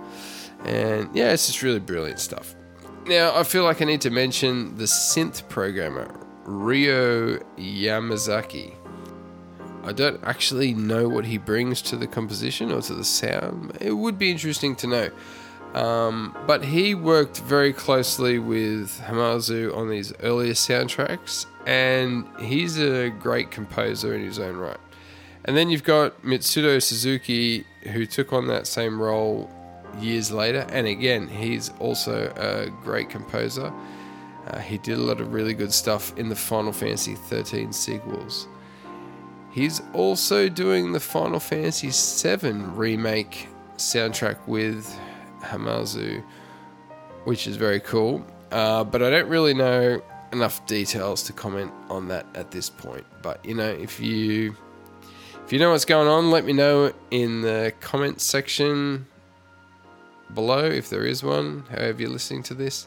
And 0.64 1.09
yeah, 1.14 1.33
it's 1.33 1.47
just 1.47 1.62
really 1.62 1.81
brilliant 1.81 2.18
stuff. 2.18 2.55
Now, 3.07 3.35
I 3.35 3.45
feel 3.45 3.64
like 3.64 3.81
I 3.81 3.87
need 3.87 4.03
to 4.03 4.11
mention 4.11 4.76
the 4.76 4.85
synth 4.85 5.49
programmer, 5.49 6.14
Ryo 6.45 7.39
Yamazaki. 7.57 8.74
I 9.83 9.93
don't 9.93 10.22
actually 10.22 10.74
know 10.74 11.09
what 11.09 11.24
he 11.24 11.39
brings 11.39 11.81
to 11.83 11.97
the 11.97 12.07
composition 12.07 12.70
or 12.70 12.83
to 12.83 12.95
the 12.95 13.05
sound. 13.05 13.76
It 13.81 13.93
would 13.93 14.18
be 14.18 14.31
interesting 14.31 14.76
to 14.76 14.87
know. 14.87 15.11
Um, 15.74 16.37
but 16.47 16.64
he 16.64 16.95
worked 16.95 17.39
very 17.41 17.72
closely 17.72 18.39
with 18.39 19.01
Hamauzu 19.01 19.74
on 19.76 19.89
these 19.89 20.12
earlier 20.20 20.53
soundtracks, 20.53 21.47
and 21.64 22.26
he's 22.41 22.78
a 22.78 23.11
great 23.11 23.51
composer 23.51 24.14
in 24.14 24.22
his 24.22 24.39
own 24.39 24.57
right. 24.57 24.81
And 25.45 25.57
then 25.57 25.70
you've 25.70 25.84
got 25.84 26.22
Mitsuto 26.22 26.82
Suzuki, 26.82 27.64
who 27.93 28.07
took 28.07 28.32
on 28.32 28.47
that 28.49 28.66
same 28.66 29.01
role 29.01 29.51
years 29.99 30.30
later, 30.30 30.66
and 30.70 30.86
again, 30.86 31.26
he's 31.28 31.70
also 31.78 32.32
a 32.36 32.70
great 32.82 33.09
composer. 33.09 33.72
Uh, 34.47 34.59
he 34.59 34.78
did 34.78 34.99
a 34.99 35.01
lot 35.01 35.20
of 35.20 35.32
really 35.32 35.55
good 35.55 35.72
stuff 35.72 36.16
in 36.16 36.28
the 36.28 36.36
Final 36.36 36.72
Fantasy 36.72 37.14
13 37.14 37.72
sequels. 37.72 38.49
He's 39.51 39.82
also 39.93 40.49
doing 40.49 40.93
the 40.93 41.01
Final 41.01 41.41
Fantasy 41.41 41.91
VII 41.91 42.53
remake 42.53 43.49
soundtrack 43.76 44.38
with 44.47 44.97
Hamauzu, 45.41 46.22
which 47.24 47.47
is 47.47 47.57
very 47.57 47.80
cool. 47.80 48.24
Uh, 48.53 48.84
but 48.84 49.03
I 49.03 49.11
don't 49.11 49.28
really 49.28 49.55
know 49.55 50.01
enough 50.32 50.64
details 50.66 51.22
to 51.24 51.32
comment 51.32 51.72
on 51.88 52.09
that 52.09 52.26
at 52.34 52.51
this 52.51 52.70
point. 52.70 53.05
But 53.22 53.45
you 53.45 53.55
know, 53.55 53.70
if 53.70 54.01
you 54.01 54.57
if 55.51 55.55
you 55.55 55.59
know 55.59 55.72
what's 55.72 55.84
going 55.84 56.07
on, 56.07 56.30
let 56.30 56.44
me 56.44 56.53
know 56.53 56.92
in 57.11 57.40
the 57.40 57.72
comments 57.80 58.22
section 58.22 59.09
below 60.32 60.64
if 60.64 60.88
there 60.88 61.05
is 61.05 61.24
one. 61.24 61.64
However, 61.70 62.03
you're 62.03 62.11
listening 62.11 62.44
to 62.44 62.55
this. 62.55 62.86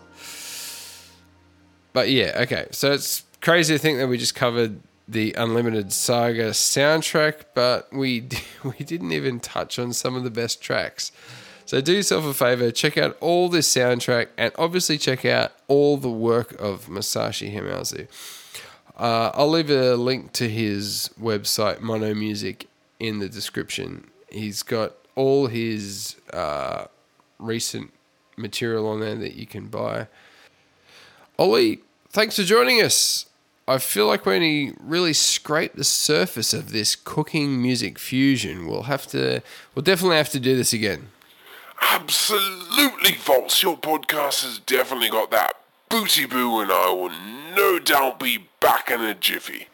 But 1.91 2.09
yeah, 2.09 2.39
okay. 2.43 2.67
So 2.71 2.93
it's 2.93 3.25
crazy 3.41 3.75
to 3.75 3.77
think 3.77 3.97
that 3.97 4.07
we 4.07 4.17
just 4.17 4.33
covered 4.33 4.79
the 5.09 5.33
Unlimited 5.37 5.91
Saga 5.91 6.51
soundtrack, 6.51 7.47
but 7.53 7.91
we 7.91 8.29
we 8.63 8.85
didn't 8.85 9.11
even 9.11 9.41
touch 9.41 9.77
on 9.77 9.91
some 9.91 10.15
of 10.15 10.23
the 10.23 10.31
best 10.31 10.61
tracks. 10.61 11.11
So 11.65 11.81
do 11.81 11.91
yourself 11.91 12.23
a 12.23 12.33
favor, 12.33 12.71
check 12.71 12.97
out 12.97 13.17
all 13.19 13.49
this 13.49 13.67
soundtrack, 13.75 14.27
and 14.37 14.53
obviously 14.57 14.97
check 14.97 15.25
out 15.25 15.51
all 15.67 15.97
the 15.97 16.09
work 16.09 16.53
of 16.61 16.85
Masashi 16.85 17.53
Hamauzu. 17.53 18.07
Uh, 18.97 19.31
I'll 19.33 19.49
leave 19.49 19.69
a 19.69 19.95
link 19.95 20.33
to 20.33 20.47
his 20.47 21.09
website, 21.19 21.79
Monomusik, 21.79 22.65
in 22.99 23.19
the 23.19 23.27
description. 23.27 24.09
He's 24.29 24.63
got 24.63 24.93
all 25.15 25.47
his 25.47 26.15
uh, 26.31 26.85
recent 27.39 27.91
material 28.37 28.87
on 28.87 28.99
there 28.99 29.15
that 29.15 29.35
you 29.35 29.47
can 29.47 29.67
buy. 29.67 30.07
Ollie, 31.37 31.79
thanks 32.09 32.35
for 32.35 32.43
joining 32.43 32.81
us. 32.81 33.25
I 33.67 33.77
feel 33.77 34.07
like 34.07 34.25
we 34.25 34.35
only 34.35 34.73
really 34.79 35.13
scraped 35.13 35.77
the 35.77 35.83
surface 35.83 36.53
of 36.53 36.71
this 36.71 36.95
cooking 36.95 37.61
music 37.61 37.97
fusion. 37.97 38.67
We'll 38.67 38.83
have 38.83 39.07
to, 39.07 39.41
we'll 39.73 39.83
definitely 39.83 40.17
have 40.17 40.29
to 40.31 40.39
do 40.39 40.55
this 40.55 40.73
again. 40.73 41.09
Absolutely 41.81 43.13
Volts. 43.15 43.63
Your 43.63 43.77
podcast 43.77 44.43
has 44.43 44.59
definitely 44.59 45.09
got 45.09 45.31
that 45.31 45.62
booty 45.93 46.25
boo, 46.25 46.59
and 46.59 46.71
I 46.71 46.89
will 46.89 47.11
no 47.55 47.77
doubt 47.77 48.19
be 48.19 48.47
back 48.59 48.89
in 48.89 49.01
a 49.01 49.13
jiffy. 49.13 49.67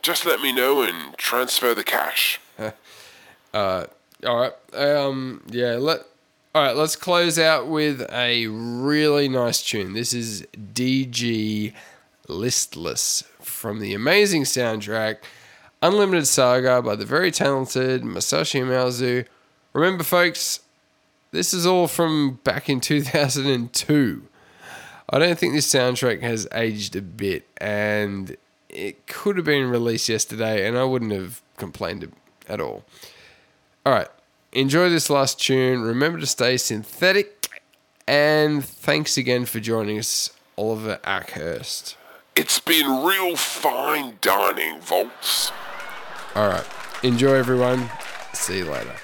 Just 0.00 0.24
let 0.24 0.40
me 0.40 0.50
know 0.50 0.80
and 0.80 1.14
transfer 1.18 1.74
the 1.74 1.84
cash. 1.84 2.40
uh, 3.52 3.84
all 4.26 4.40
right. 4.40 4.52
Um, 4.72 5.42
yeah. 5.50 5.74
Let. 5.74 6.00
All 6.54 6.62
right. 6.62 6.74
Let's 6.74 6.96
close 6.96 7.38
out 7.38 7.68
with 7.68 8.00
a 8.10 8.46
really 8.46 9.28
nice 9.28 9.62
tune. 9.62 9.92
This 9.92 10.14
is 10.14 10.46
DG 10.56 11.74
Listless 12.28 13.24
from 13.42 13.80
the 13.80 13.92
amazing 13.92 14.44
soundtrack 14.44 15.18
Unlimited 15.82 16.26
Saga 16.26 16.80
by 16.80 16.96
the 16.96 17.04
very 17.04 17.30
talented 17.30 18.02
Masashi 18.04 18.62
Hamauzu. 18.62 19.26
Remember, 19.74 20.02
folks, 20.02 20.60
this 21.30 21.52
is 21.52 21.66
all 21.66 21.88
from 21.88 22.40
back 22.42 22.70
in 22.70 22.80
2002. 22.80 24.27
I 25.10 25.18
don't 25.18 25.38
think 25.38 25.54
this 25.54 25.72
soundtrack 25.72 26.20
has 26.22 26.46
aged 26.52 26.96
a 26.96 27.02
bit, 27.02 27.46
and 27.58 28.36
it 28.68 29.06
could 29.06 29.36
have 29.36 29.46
been 29.46 29.70
released 29.70 30.08
yesterday, 30.08 30.66
and 30.66 30.76
I 30.76 30.84
wouldn't 30.84 31.12
have 31.12 31.40
complained 31.56 32.12
at 32.48 32.60
all. 32.60 32.84
All 33.86 33.92
right, 33.92 34.08
enjoy 34.52 34.90
this 34.90 35.08
last 35.08 35.40
tune. 35.40 35.82
Remember 35.82 36.20
to 36.20 36.26
stay 36.26 36.56
synthetic, 36.56 37.62
and 38.06 38.64
thanks 38.64 39.16
again 39.16 39.46
for 39.46 39.60
joining 39.60 39.98
us, 39.98 40.30
Oliver 40.56 41.00
Ackhurst. 41.04 41.94
It's 42.36 42.60
been 42.60 43.04
real 43.04 43.34
fine 43.36 44.18
dining, 44.20 44.80
Volts. 44.80 45.50
All 46.34 46.48
right. 46.48 46.64
Enjoy, 47.02 47.34
everyone. 47.34 47.90
See 48.32 48.58
you 48.58 48.64
later. 48.66 48.94